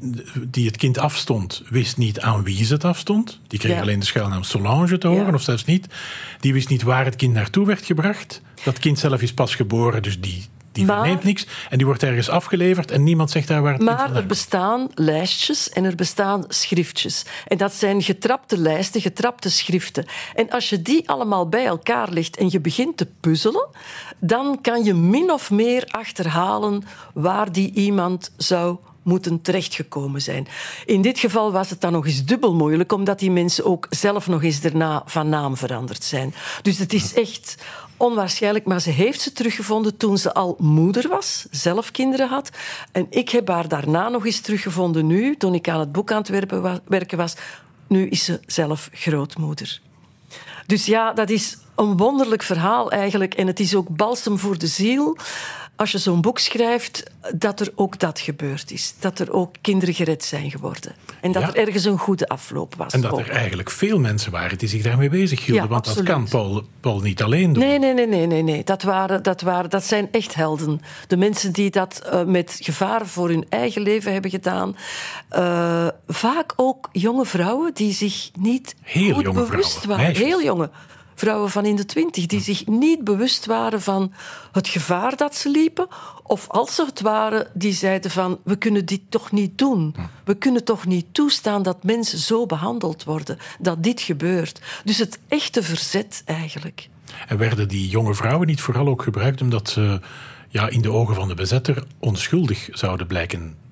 die 0.49 0.67
het 0.67 0.77
kind 0.77 0.99
afstond, 0.99 1.63
wist 1.69 1.97
niet 1.97 2.21
aan 2.21 2.43
wie 2.45 2.65
ze 2.65 2.73
het 2.73 2.85
afstond. 2.85 3.41
Die 3.47 3.59
kreeg 3.59 3.75
Ja. 3.75 3.81
alleen 3.81 3.99
de 3.99 4.07
schuilnaam 4.07 4.43
Solange 4.43 4.99
te 4.99 5.07
horen, 5.09 5.27
Ja. 5.27 5.33
of 5.33 5.43
zelfs 5.43 5.65
niet. 5.65 5.87
Die 6.41 6.53
wist 6.53 6.69
niet 6.69 6.83
waar 6.83 7.05
het 7.05 7.17
kind 7.17 7.33
naartoe 7.33 7.67
werd 7.67 7.85
gebracht. 7.85 8.41
Dat 8.65 8.79
kind 8.79 8.99
zelf 8.99 9.23
is 9.23 9.33
pas 9.35 9.55
geboren, 9.55 10.03
dus 10.03 10.21
die, 10.21 10.45
die 10.77 10.85
Maar- 10.87 10.99
verneemt 10.99 11.25
niks. 11.25 11.47
En 11.71 11.77
die 11.77 11.87
wordt 11.87 12.03
ergens 12.03 12.29
afgeleverd 12.29 12.91
en 12.91 13.03
niemand 13.03 13.31
zegt 13.31 13.49
daar 13.49 13.63
waar 13.63 13.73
het 13.73 13.83
Maar 13.83 14.15
er 14.17 14.27
bestaan 14.27 14.89
lijstjes 14.95 15.69
en 15.71 15.85
er 15.85 15.95
bestaan 15.95 16.45
schriftjes. 16.49 17.25
En 17.47 17.57
dat 17.57 17.75
zijn 17.75 18.03
getrapte 18.03 18.59
lijsten, 18.59 19.01
getrapte 19.01 19.51
schriften. 19.51 20.07
En 20.35 20.51
als 20.51 20.69
je 20.69 20.83
die 20.83 21.09
allemaal 21.09 21.49
bij 21.49 21.67
elkaar 21.67 22.11
legt 22.11 22.37
en 22.37 22.49
je 22.51 22.61
begint 22.61 22.97
te 22.97 23.07
puzzelen, 23.21 23.69
dan 24.19 24.59
kan 24.61 24.85
je 24.85 24.95
min 24.95 25.33
of 25.33 25.51
meer 25.51 25.85
achterhalen 25.87 26.85
waar 27.15 27.53
die 27.53 27.73
iemand 27.73 28.33
zou 28.37 28.77
moeten 29.03 29.43
terechtgekomen 29.43 30.23
zijn. 30.23 30.49
In 30.87 31.03
dit 31.03 31.19
geval 31.19 31.53
was 31.53 31.71
het 31.71 31.81
dan 31.81 31.93
nog 31.93 32.07
eens 32.07 32.25
dubbel 32.25 32.55
moeilijk, 32.55 32.93
omdat 32.93 33.19
die 33.19 33.31
mensen 33.31 33.65
ook 33.65 33.87
zelf 33.91 34.27
nog 34.27 34.43
eens 34.43 34.61
daarna 34.61 35.03
van 35.07 35.29
naam 35.29 35.57
veranderd 35.57 36.05
zijn. 36.05 36.35
Dus 36.63 36.79
het 36.79 36.93
is 36.93 37.15
echt 37.15 37.57
onwaarschijnlijk, 37.97 38.65
maar 38.65 38.81
ze 38.81 38.91
heeft 38.91 39.21
ze 39.21 39.33
teruggevonden 39.33 39.97
toen 39.97 40.19
ze 40.19 40.35
al 40.35 40.57
moeder 40.59 41.09
was, 41.09 41.47
zelf 41.51 41.91
kinderen 41.91 42.29
had. 42.29 42.51
En 42.93 43.07
ik 43.11 43.29
heb 43.29 43.49
haar 43.49 43.69
daarna 43.69 44.09
nog 44.09 44.27
eens 44.27 44.41
teruggevonden 44.41 45.07
nu, 45.07 45.37
toen 45.37 45.55
ik 45.55 45.69
aan 45.69 45.81
het 45.81 45.93
boek 45.93 46.13
aan 46.13 46.23
het 46.27 46.83
werken 46.85 47.17
was. 47.17 47.35
Nu 47.87 48.09
is 48.09 48.25
ze 48.25 48.41
zelf 48.47 48.89
grootmoeder. 48.93 49.81
Dus 50.67 50.87
ja, 50.87 51.13
dat 51.13 51.31
is 51.31 51.59
een 51.75 51.97
wonderlijk 51.97 52.43
verhaal 52.43 52.91
eigenlijk. 52.91 53.35
En 53.35 53.47
het 53.47 53.61
is 53.61 53.75
ook 53.75 53.89
balsem 53.89 54.39
voor 54.39 54.59
de 54.59 54.67
ziel. 54.67 55.17
Als 55.77 55.93
je 55.93 55.99
zo'n 55.99 56.21
boek 56.21 56.39
schrijft, 56.39 57.03
dat 57.35 57.61
er 57.61 57.73
ook 57.75 57.99
dat 57.99 58.21
gebeurd 58.21 58.71
is. 58.71 58.95
Dat 58.99 59.19
er 59.19 59.33
ook 59.33 59.55
kinderen 59.61 59.95
gered 59.95 60.25
zijn 60.25 60.51
geworden. 60.51 60.95
En 61.21 61.33
dat 61.33 61.43
Ja. 61.43 61.49
er 61.49 61.57
ergens 61.57 61.85
een 61.85 61.99
goede 61.99 62.29
afloop 62.29 62.75
was. 62.75 62.93
En 62.93 63.01
dat 63.01 63.13
ook. 63.13 63.19
er 63.19 63.31
eigenlijk 63.31 63.71
veel 63.71 63.99
mensen 63.99 64.33
waren 64.33 64.59
die 64.59 64.69
zich 64.69 64.83
daarmee 64.83 65.09
bezig 65.09 65.45
hielden. 65.45 65.65
Ja, 65.65 65.71
want 65.71 65.85
dat 65.85 66.03
kan 66.03 66.29
Paul, 66.29 66.63
Paul 66.81 67.01
niet 67.01 67.23
alleen 67.23 67.53
doen. 67.53 67.63
Nee, 67.63 67.79
nee, 67.79 67.95
nee, 67.95 68.07
nee, 68.07 68.27
nee. 68.27 68.43
nee. 68.43 68.65
Dat, 68.65 68.83
waren, 68.83 69.23
dat, 69.23 69.41
waren, 69.41 69.71
dat 69.71 69.85
zijn 69.85 70.09
echt 70.11 70.35
helden. 70.35 70.81
De 71.07 71.17
mensen 71.17 71.53
die 71.53 71.71
dat 71.71 71.99
eh, 71.99 72.25
met 72.25 72.59
gevaar 72.63 73.07
voor 73.07 73.29
hun 73.29 73.47
eigen 73.49 73.83
leven 73.83 74.13
hebben 74.13 74.31
gedaan. 74.31 74.77
Eh, 75.29 75.87
vaak 76.09 76.53
ook 76.57 76.89
jonge 76.93 77.25
vrouwen 77.27 77.75
die 77.75 77.93
zich 77.93 78.31
niet 78.39 78.75
Heel 78.83 79.15
goed 79.15 79.25
jonge 79.25 79.45
bewust 79.45 79.69
vrouwen, 79.71 79.89
waren. 79.89 80.05
meisjes. 80.05 80.27
Heel 80.27 80.43
jonge 80.43 80.71
vrouwen 81.17 81.51
van 81.51 81.65
in 81.65 81.77
de 81.77 81.85
twintig 81.85 82.27
die 82.27 82.41
zich 82.41 82.67
niet 82.67 83.05
bewust 83.05 83.47
waren 83.47 83.83
van 83.83 84.13
het 84.53 84.69
gevaar 84.69 85.17
dat 85.17 85.35
ze 85.35 85.51
liepen. 85.51 85.87
Of 86.23 86.49
als 86.49 86.75
ze 86.75 86.85
het 86.85 87.01
waren, 87.01 87.47
die 87.55 87.73
zeiden 87.73 88.11
van 88.11 88.39
we 88.45 88.57
kunnen 88.57 88.87
dit 88.87 89.01
toch 89.09 89.33
niet 89.33 89.59
doen. 89.59 89.95
We 90.25 90.35
kunnen 90.35 90.65
toch 90.65 90.87
niet 90.87 91.07
toestaan 91.13 91.63
dat 91.63 91.85
mensen 91.85 92.19
zo 92.19 92.47
behandeld 92.47 93.05
worden. 93.05 93.39
Dat 93.59 93.83
dit 93.83 94.01
gebeurt. 94.01 94.61
Dus 94.85 94.99
het 94.99 95.19
echte 95.29 95.63
verzet 95.63 96.23
eigenlijk. 96.25 96.89
En 97.29 97.39
werden 97.39 97.69
die 97.69 97.89
jonge 97.89 98.15
vrouwen 98.15 98.47
niet 98.47 98.61
vooral 98.61 98.87
ook 98.87 99.03
gebruikt 99.03 99.41
omdat 99.41 99.69
ze 99.69 100.01
ja, 100.49 100.69
in 100.69 100.83
de 100.83 100.91
ogen 100.91 101.15
van 101.15 101.29
de 101.29 101.35
bezetter 101.35 101.85
onschuldig 101.99 102.69
zouden 102.73 103.07
blijken? 103.07 103.66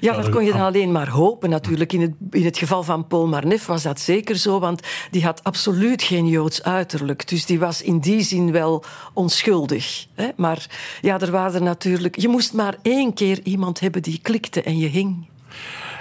Ja, 0.00 0.16
dat 0.16 0.28
kon 0.28 0.44
je 0.44 0.52
dan 0.52 0.60
alleen 0.60 0.92
maar 0.92 1.08
hopen 1.08 1.50
natuurlijk. 1.50 1.92
In 1.92 2.00
het, 2.00 2.12
in 2.30 2.44
het 2.44 2.58
geval 2.58 2.82
van 2.82 3.06
Paul 3.06 3.26
Marnef 3.26 3.66
was 3.66 3.82
dat 3.82 4.00
zeker 4.00 4.36
zo, 4.36 4.58
want 4.60 4.82
die 5.10 5.24
had 5.24 5.44
absoluut 5.44 6.02
geen 6.02 6.26
Joods 6.26 6.62
uiterlijk. 6.62 7.28
Dus 7.28 7.46
die 7.46 7.58
was 7.58 7.82
in 7.82 7.98
die 7.98 8.22
zin 8.22 8.52
wel 8.52 8.84
onschuldig. 9.12 10.06
Hè? 10.14 10.28
Maar 10.36 10.66
ja, 11.00 11.20
er 11.20 11.30
waren 11.30 11.54
er 11.54 11.62
natuurlijk... 11.62 12.18
Je 12.18 12.28
moest 12.28 12.52
maar 12.52 12.76
één 12.82 13.14
keer 13.14 13.40
iemand 13.42 13.80
hebben 13.80 14.02
die 14.02 14.18
klikte 14.22 14.62
en 14.62 14.78
je 14.78 14.88
hing. 14.88 15.26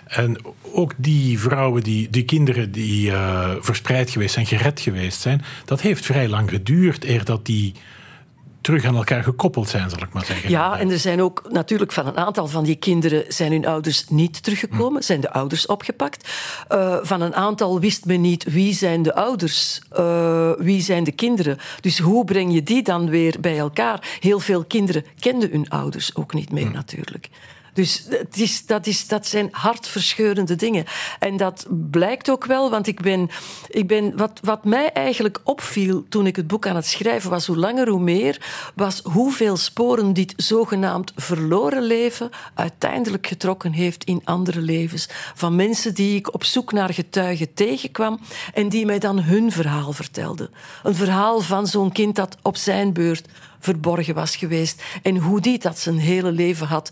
En 0.06 0.38
ook 0.72 0.94
die 0.98 1.40
vrouwen, 1.40 1.84
die, 1.84 2.10
die 2.10 2.24
kinderen 2.24 2.72
die 2.72 3.12
eh, 3.12 3.52
verspreid 3.60 4.10
geweest 4.10 4.34
zijn, 4.34 4.46
gered 4.46 4.80
geweest 4.80 5.22
zijn, 5.22 5.42
dat 5.66 5.82
heeft 5.82 6.06
vrij 6.06 6.28
lang 6.28 6.50
geduurd 6.50 7.04
eer 7.04 7.26
dat 7.26 7.46
die 7.46 7.74
terug 8.66 8.86
aan 8.86 8.96
elkaar 8.96 9.24
gekoppeld 9.24 9.70
zijn, 9.70 9.90
zal 9.90 10.02
ik 10.02 10.14
maar 10.14 10.26
zeggen. 10.26 10.50
Ja, 10.50 10.80
en 10.80 10.92
er 10.92 11.00
zijn 11.00 11.22
ook 11.22 11.44
natuurlijk 11.50 11.92
van 11.92 12.08
een 12.08 12.18
aantal 12.18 12.48
van 12.48 12.64
die 12.64 12.76
kinderen 12.76 13.24
zijn 13.28 13.52
hun 13.52 13.66
ouders 13.66 14.08
niet 14.10 14.44
teruggekomen, 14.44 15.04
zijn 15.04 15.22
de 15.22 15.32
ouders 15.32 15.66
opgepakt. 15.66 16.30
Eh, 16.68 16.98
van 17.02 17.22
een 17.22 17.36
aantal 17.36 17.80
wist 17.80 18.06
men 18.06 18.22
niet 18.22 18.44
wie 18.44 18.74
zijn 18.74 19.02
de 19.02 19.16
ouders, 19.16 19.82
eh, 19.92 20.52
wie 20.58 20.82
zijn 20.82 21.04
de 21.04 21.12
kinderen. 21.12 21.58
Dus 21.82 22.00
hoe 22.00 22.26
breng 22.26 22.54
je 22.54 22.64
die 22.64 22.84
dan 22.84 23.10
weer 23.10 23.36
bij 23.40 23.58
elkaar? 23.58 24.18
Heel 24.20 24.40
veel 24.40 24.64
kinderen 24.64 25.06
kenden 25.20 25.52
hun 25.52 25.70
ouders 25.70 26.16
ook 26.16 26.34
niet 26.34 26.52
meer 26.52 26.72
natuurlijk. 26.72 27.30
Dus 27.76 28.06
het 28.10 28.38
is, 28.38 28.66
dat, 28.66 28.88
is, 28.88 29.08
dat 29.08 29.28
zijn 29.28 29.48
hartverscheurende 29.52 30.56
dingen. 30.56 30.86
En 31.20 31.38
dat 31.38 31.66
blijkt 31.70 32.30
ook 32.30 32.46
wel, 32.46 32.70
want 32.70 32.88
ik 32.88 33.02
ben, 33.02 33.30
ik 33.68 33.88
ben, 33.88 34.18
wat, 34.18 34.40
wat 34.42 34.66
mij 34.66 34.92
eigenlijk 34.92 35.42
opviel 35.44 36.06
toen 36.10 36.28
ik 36.28 36.36
het 36.36 36.48
boek 36.48 36.68
aan 36.68 36.76
het 36.76 36.86
schrijven 36.86 37.30
was, 37.30 37.46
hoe 37.46 37.58
langer 37.58 37.90
hoe 37.90 38.00
meer, 38.00 38.42
was 38.76 39.02
hoeveel 39.04 39.58
sporen 39.58 40.14
dit 40.14 40.34
zogenaamd 40.38 41.12
verloren 41.16 41.84
leven 41.84 42.30
uiteindelijk 42.54 43.28
getrokken 43.28 43.72
heeft 43.72 44.04
in 44.04 44.22
andere 44.24 44.62
levens. 44.62 45.10
Van 45.34 45.56
mensen 45.56 45.94
die 45.94 46.16
ik 46.16 46.34
op 46.34 46.44
zoek 46.44 46.72
naar 46.72 46.94
getuigen 46.94 47.54
tegenkwam 47.54 48.20
en 48.54 48.70
die 48.70 48.86
mij 48.86 49.00
dan 49.00 49.20
hun 49.20 49.52
verhaal 49.52 49.94
vertelden. 49.94 50.50
Een 50.84 50.96
verhaal 50.96 51.40
van 51.40 51.68
zo'n 51.68 51.92
kind 51.92 52.16
dat 52.16 52.38
op 52.42 52.58
zijn 52.58 52.94
beurt 52.94 53.28
verborgen 53.66 54.14
was 54.14 54.36
geweest 54.36 54.84
en 55.02 55.18
hoe 55.18 55.42
die 55.42 55.60
dat 55.60 55.80
zijn 55.80 55.98
hele 55.98 56.32
leven 56.32 56.68
had 56.68 56.92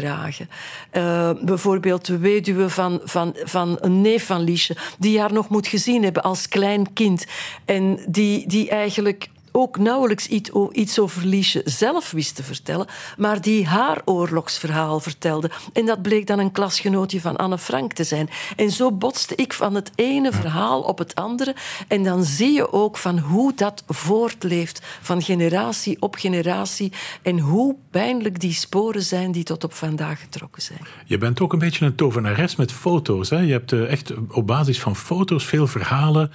meegedragen. 0.00 0.48
Uh, 0.92 1.30
bijvoorbeeld 1.44 2.06
de 2.06 2.18
weduwe 2.18 2.70
van, 2.70 3.00
van, 3.04 3.34
van 3.44 3.76
een 3.80 4.00
neef 4.00 4.26
van 4.26 4.40
Liesje, 4.40 4.76
die 4.98 5.20
haar 5.20 5.32
nog 5.32 5.48
moet 5.48 5.66
gezien 5.66 6.02
hebben 6.02 6.22
als 6.22 6.48
klein 6.48 6.92
kind 6.92 7.26
en 7.64 7.98
die, 8.08 8.48
die 8.48 8.68
eigenlijk 8.68 9.28
ook 9.52 9.78
nauwelijks 9.78 10.26
iets 10.72 10.98
over 10.98 11.26
Liesje 11.26 11.62
zelf 11.64 12.10
wist 12.10 12.36
te 12.36 12.42
vertellen, 12.42 12.86
maar 13.16 13.40
die 13.40 13.66
haar 13.66 14.02
oorlogsverhaal 14.04 15.00
vertelde. 15.00 15.50
En 15.72 15.86
dat 15.86 16.02
bleek 16.02 16.26
dan 16.26 16.38
een 16.38 16.52
klasgenootje 16.52 17.20
van 17.20 17.36
Anne 17.36 17.58
Frank 17.58 17.92
te 17.92 18.04
zijn. 18.04 18.28
En 18.56 18.70
zo 18.70 18.92
botste 18.92 19.34
ik 19.34 19.52
van 19.52 19.74
het 19.74 19.90
ene 19.94 20.32
verhaal 20.32 20.80
op 20.80 20.98
het 20.98 21.14
andere. 21.14 21.54
En 21.88 22.04
dan 22.04 22.24
zie 22.24 22.52
je 22.52 22.72
ook 22.72 22.96
van 22.96 23.18
hoe 23.18 23.52
dat 23.54 23.84
voortleeft, 23.86 24.82
van 25.00 25.22
generatie 25.22 25.96
op 26.00 26.14
generatie. 26.14 26.92
En 27.22 27.38
hoe 27.38 27.76
pijnlijk 27.90 28.40
die 28.40 28.52
sporen 28.52 29.02
zijn 29.02 29.32
die 29.32 29.44
tot 29.44 29.64
op 29.64 29.72
vandaag 29.72 30.20
getrokken 30.20 30.62
zijn. 30.62 30.80
Je 31.04 31.18
bent 31.18 31.40
ook 31.40 31.52
een 31.52 31.58
beetje 31.58 31.86
een 31.86 31.94
tovenares 31.94 32.56
met 32.56 32.72
foto's. 32.72 33.30
Hè? 33.30 33.38
Je 33.38 33.52
hebt 33.52 33.72
eh, 33.72 33.90
echt 33.90 34.12
op 34.30 34.46
basis 34.46 34.80
van 34.80 34.96
foto's 34.96 35.44
veel 35.44 35.66
verhalen 35.66 36.32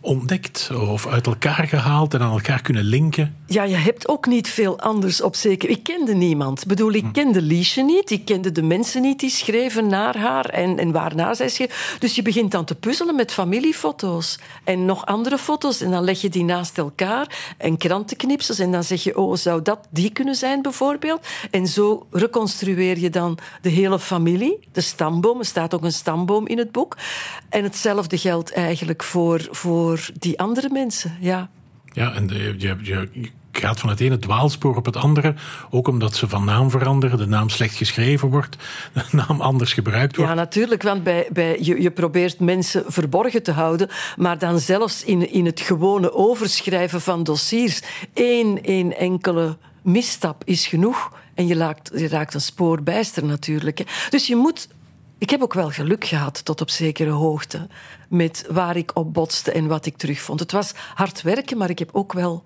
ontdekt 0.00 0.70
of 0.74 1.06
uit 1.06 1.26
elkaar 1.26 1.68
gehaald 1.68 2.14
en 2.14 2.20
aan 2.20 2.32
elkaar 2.32 2.62
kunnen 2.62 2.84
linken? 2.84 3.34
Ja, 3.52 3.62
je 3.62 3.76
hebt 3.76 4.08
ook 4.08 4.26
niet 4.26 4.48
veel 4.48 4.78
anders 4.78 5.20
op 5.20 5.36
zeker. 5.36 5.68
Ik 5.68 5.82
kende 5.82 6.14
niemand. 6.14 6.60
Ik 6.60 6.68
bedoel, 6.68 6.92
ik 6.92 7.04
hm. 7.04 7.10
kende 7.10 7.42
Liesje 7.42 7.82
niet. 7.82 8.10
Ik 8.10 8.24
kende 8.24 8.52
de 8.52 8.62
mensen 8.62 9.02
niet 9.02 9.20
die 9.20 9.30
schreven 9.30 9.86
naar 9.86 10.16
haar 10.16 10.44
en, 10.44 10.78
en 10.78 10.92
waarnaar 10.92 11.36
zij 11.36 11.48
schreef. 11.48 11.96
Dus 11.98 12.14
je 12.14 12.22
begint 12.22 12.50
dan 12.50 12.64
te 12.64 12.74
puzzelen 12.74 13.14
met 13.14 13.32
familiefoto's 13.32 14.38
en 14.64 14.84
nog 14.84 15.06
andere 15.06 15.38
foto's. 15.38 15.80
En 15.80 15.90
dan 15.90 16.04
leg 16.04 16.20
je 16.20 16.28
die 16.28 16.44
naast 16.44 16.78
elkaar 16.78 17.54
en 17.58 17.76
krantenknipsels. 17.76 18.58
En 18.58 18.72
dan 18.72 18.84
zeg 18.84 19.02
je, 19.02 19.16
oh, 19.16 19.36
zou 19.36 19.62
dat 19.62 19.78
die 19.90 20.10
kunnen 20.10 20.34
zijn 20.34 20.62
bijvoorbeeld? 20.62 21.26
En 21.50 21.66
zo 21.66 22.06
reconstrueer 22.10 22.98
je 22.98 23.10
dan 23.10 23.38
de 23.62 23.70
hele 23.70 23.98
familie. 23.98 24.58
De 24.72 24.80
stamboom, 24.80 25.38
er 25.38 25.44
staat 25.44 25.74
ook 25.74 25.84
een 25.84 25.92
stamboom 25.92 26.46
in 26.46 26.58
het 26.58 26.72
boek. 26.72 26.96
En 27.48 27.62
hetzelfde 27.62 28.18
geldt 28.18 28.52
eigenlijk 28.52 29.02
voor... 29.02 29.48
voor 29.50 30.10
die 30.18 30.38
andere 30.38 30.68
mensen. 30.72 31.16
Ja, 31.20 31.50
ja 31.92 32.12
en 32.14 32.28
je, 32.28 32.54
je, 32.58 32.76
je 33.12 33.30
gaat 33.52 33.80
van 33.80 33.88
het 33.88 34.00
ene 34.00 34.18
dwaalspoor 34.18 34.76
op 34.76 34.84
het 34.84 34.96
andere. 34.96 35.34
Ook 35.70 35.88
omdat 35.88 36.14
ze 36.14 36.28
van 36.28 36.44
naam 36.44 36.70
veranderen, 36.70 37.18
de 37.18 37.26
naam 37.26 37.48
slecht 37.48 37.76
geschreven 37.76 38.28
wordt, 38.28 38.56
de 38.94 39.04
naam 39.10 39.40
anders 39.40 39.72
gebruikt 39.72 40.16
wordt. 40.16 40.30
Ja, 40.30 40.36
natuurlijk, 40.36 40.82
want 40.82 41.02
bij, 41.02 41.28
bij, 41.32 41.56
je, 41.60 41.82
je 41.82 41.90
probeert 41.90 42.40
mensen 42.40 42.84
verborgen 42.86 43.42
te 43.42 43.52
houden, 43.52 43.88
maar 44.16 44.38
dan 44.38 44.58
zelfs 44.58 45.04
in, 45.04 45.32
in 45.32 45.46
het 45.46 45.60
gewone 45.60 46.12
overschrijven 46.12 47.00
van 47.00 47.22
dossiers 47.22 47.82
één, 48.12 48.62
één 48.62 48.96
enkele 48.96 49.56
misstap 49.82 50.42
is 50.44 50.66
genoeg. 50.66 51.12
En 51.34 51.46
je 51.46 51.54
raakt, 51.54 51.90
je 51.94 52.08
raakt 52.08 52.34
een 52.34 52.40
spoor 52.40 52.82
bijster 52.82 53.24
natuurlijk. 53.24 54.06
Dus 54.10 54.26
je 54.26 54.36
moet 54.36 54.68
ik 55.18 55.30
heb 55.30 55.42
ook 55.42 55.54
wel 55.54 55.70
geluk 55.70 56.04
gehad 56.04 56.44
tot 56.44 56.60
op 56.60 56.70
zekere 56.70 57.10
hoogte 57.10 57.66
met 58.08 58.46
waar 58.50 58.76
ik 58.76 58.90
op 58.94 59.14
botste 59.14 59.52
en 59.52 59.66
wat 59.66 59.86
ik 59.86 59.96
terugvond. 59.96 60.40
Het 60.40 60.52
was 60.52 60.72
hard 60.94 61.22
werken, 61.22 61.58
maar 61.58 61.70
ik 61.70 61.78
heb 61.78 61.90
ook 61.92 62.12
wel 62.12 62.44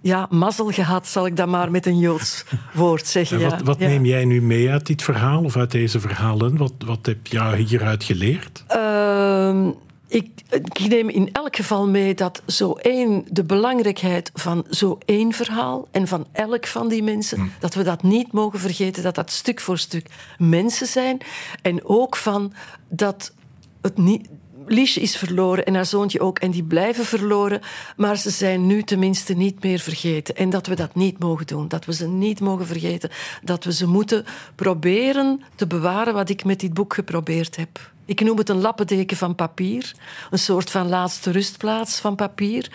ja, 0.00 0.26
mazzel 0.30 0.70
gehad, 0.70 1.06
zal 1.06 1.26
ik 1.26 1.36
dat 1.36 1.48
maar 1.48 1.70
met 1.70 1.86
een 1.86 1.98
Joods 1.98 2.44
woord 2.74 3.06
zeggen. 3.06 3.40
wat, 3.40 3.60
wat 3.62 3.78
neem 3.78 4.04
jij 4.04 4.24
nu 4.24 4.42
mee 4.42 4.70
uit 4.70 4.86
dit 4.86 5.02
verhaal 5.02 5.44
of 5.44 5.56
uit 5.56 5.70
deze 5.70 6.00
verhalen? 6.00 6.56
Wat, 6.56 6.72
wat 6.86 7.06
heb 7.06 7.26
je 7.26 7.56
hieruit 7.56 8.04
geleerd? 8.04 8.64
Uh, 8.70 9.66
ik, 10.08 10.28
ik, 10.50 10.88
neem 10.88 11.08
in 11.08 11.32
elk 11.32 11.56
geval 11.56 11.88
mee 11.88 12.14
dat 12.14 12.42
zo 12.46 12.72
één, 12.72 13.24
de 13.30 13.44
belangrijkheid 13.44 14.30
van 14.34 14.66
zo 14.70 14.98
één 15.04 15.32
verhaal 15.32 15.88
en 15.90 16.08
van 16.08 16.26
elk 16.32 16.66
van 16.66 16.88
die 16.88 17.02
mensen, 17.02 17.38
hmm. 17.38 17.52
dat 17.60 17.74
we 17.74 17.82
dat 17.82 18.02
niet 18.02 18.32
mogen 18.32 18.58
vergeten, 18.58 19.02
dat 19.02 19.14
dat 19.14 19.30
stuk 19.30 19.60
voor 19.60 19.78
stuk 19.78 20.06
mensen 20.38 20.86
zijn. 20.86 21.18
En 21.62 21.84
ook 21.84 22.16
van 22.16 22.52
dat 22.88 23.32
het 23.80 23.98
niet. 23.98 24.28
Liesje 24.68 25.00
is 25.00 25.16
verloren 25.16 25.64
en 25.64 25.74
haar 25.74 25.86
zoontje 25.86 26.20
ook, 26.20 26.38
en 26.38 26.50
die 26.50 26.62
blijven 26.62 27.04
verloren, 27.04 27.60
maar 27.96 28.16
ze 28.16 28.30
zijn 28.30 28.66
nu 28.66 28.82
tenminste 28.82 29.34
niet 29.34 29.62
meer 29.62 29.78
vergeten. 29.78 30.36
En 30.36 30.50
dat 30.50 30.66
we 30.66 30.74
dat 30.74 30.94
niet 30.94 31.18
mogen 31.18 31.46
doen, 31.46 31.68
dat 31.68 31.84
we 31.84 31.94
ze 31.94 32.08
niet 32.08 32.40
mogen 32.40 32.66
vergeten, 32.66 33.10
dat 33.42 33.64
we 33.64 33.72
ze 33.72 33.86
moeten 33.86 34.24
proberen 34.54 35.42
te 35.54 35.66
bewaren 35.66 36.14
wat 36.14 36.28
ik 36.28 36.44
met 36.44 36.60
dit 36.60 36.74
boek 36.74 36.94
geprobeerd 36.94 37.56
heb. 37.56 37.90
Ik 38.04 38.20
noem 38.20 38.38
het 38.38 38.48
een 38.48 38.60
lappendeken 38.60 39.16
van 39.16 39.34
papier. 39.34 39.92
Een 40.30 40.38
soort 40.38 40.70
van 40.70 40.88
laatste 40.88 41.30
rustplaats 41.30 41.98
van 42.00 42.14
papier. 42.14 42.70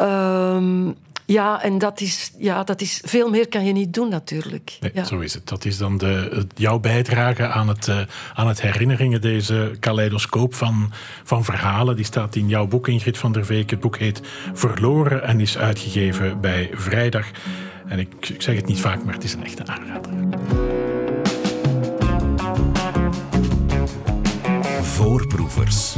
Um, 0.00 0.96
ja, 1.32 1.62
en 1.62 1.78
dat 1.78 2.00
is, 2.00 2.32
ja, 2.38 2.64
dat 2.64 2.80
is 2.80 3.02
veel 3.04 3.30
meer 3.30 3.48
kan 3.48 3.64
je 3.64 3.72
niet 3.72 3.94
doen 3.94 4.08
natuurlijk. 4.08 4.76
Nee, 4.80 4.90
ja. 4.94 5.04
Zo 5.04 5.18
is 5.18 5.34
het. 5.34 5.48
Dat 5.48 5.64
is 5.64 5.78
dan 5.78 5.98
de, 5.98 6.46
jouw 6.54 6.78
bijdrage 6.78 7.46
aan 7.46 7.68
het, 7.68 7.86
uh, 7.86 8.00
aan 8.34 8.48
het 8.48 8.60
herinneringen, 8.60 9.20
deze 9.20 9.76
kaleidoscoop 9.80 10.54
van, 10.54 10.92
van 11.24 11.44
verhalen. 11.44 11.96
Die 11.96 12.04
staat 12.04 12.36
in 12.36 12.48
jouw 12.48 12.66
boek, 12.66 12.88
Ingrid 12.88 13.18
van 13.18 13.32
der 13.32 13.44
Veek. 13.44 13.70
Het 13.70 13.80
boek 13.80 13.98
heet 13.98 14.20
Verloren 14.52 15.22
en 15.22 15.40
is 15.40 15.58
uitgegeven 15.58 16.40
bij 16.40 16.70
Vrijdag. 16.72 17.26
En 17.88 17.98
ik, 17.98 18.28
ik 18.28 18.42
zeg 18.42 18.56
het 18.56 18.66
niet 18.66 18.80
vaak, 18.80 19.04
maar 19.04 19.14
het 19.14 19.24
is 19.24 19.32
een 19.32 19.44
echte 19.44 19.66
aanrader. 19.66 20.12
Voorproevers. 24.82 25.96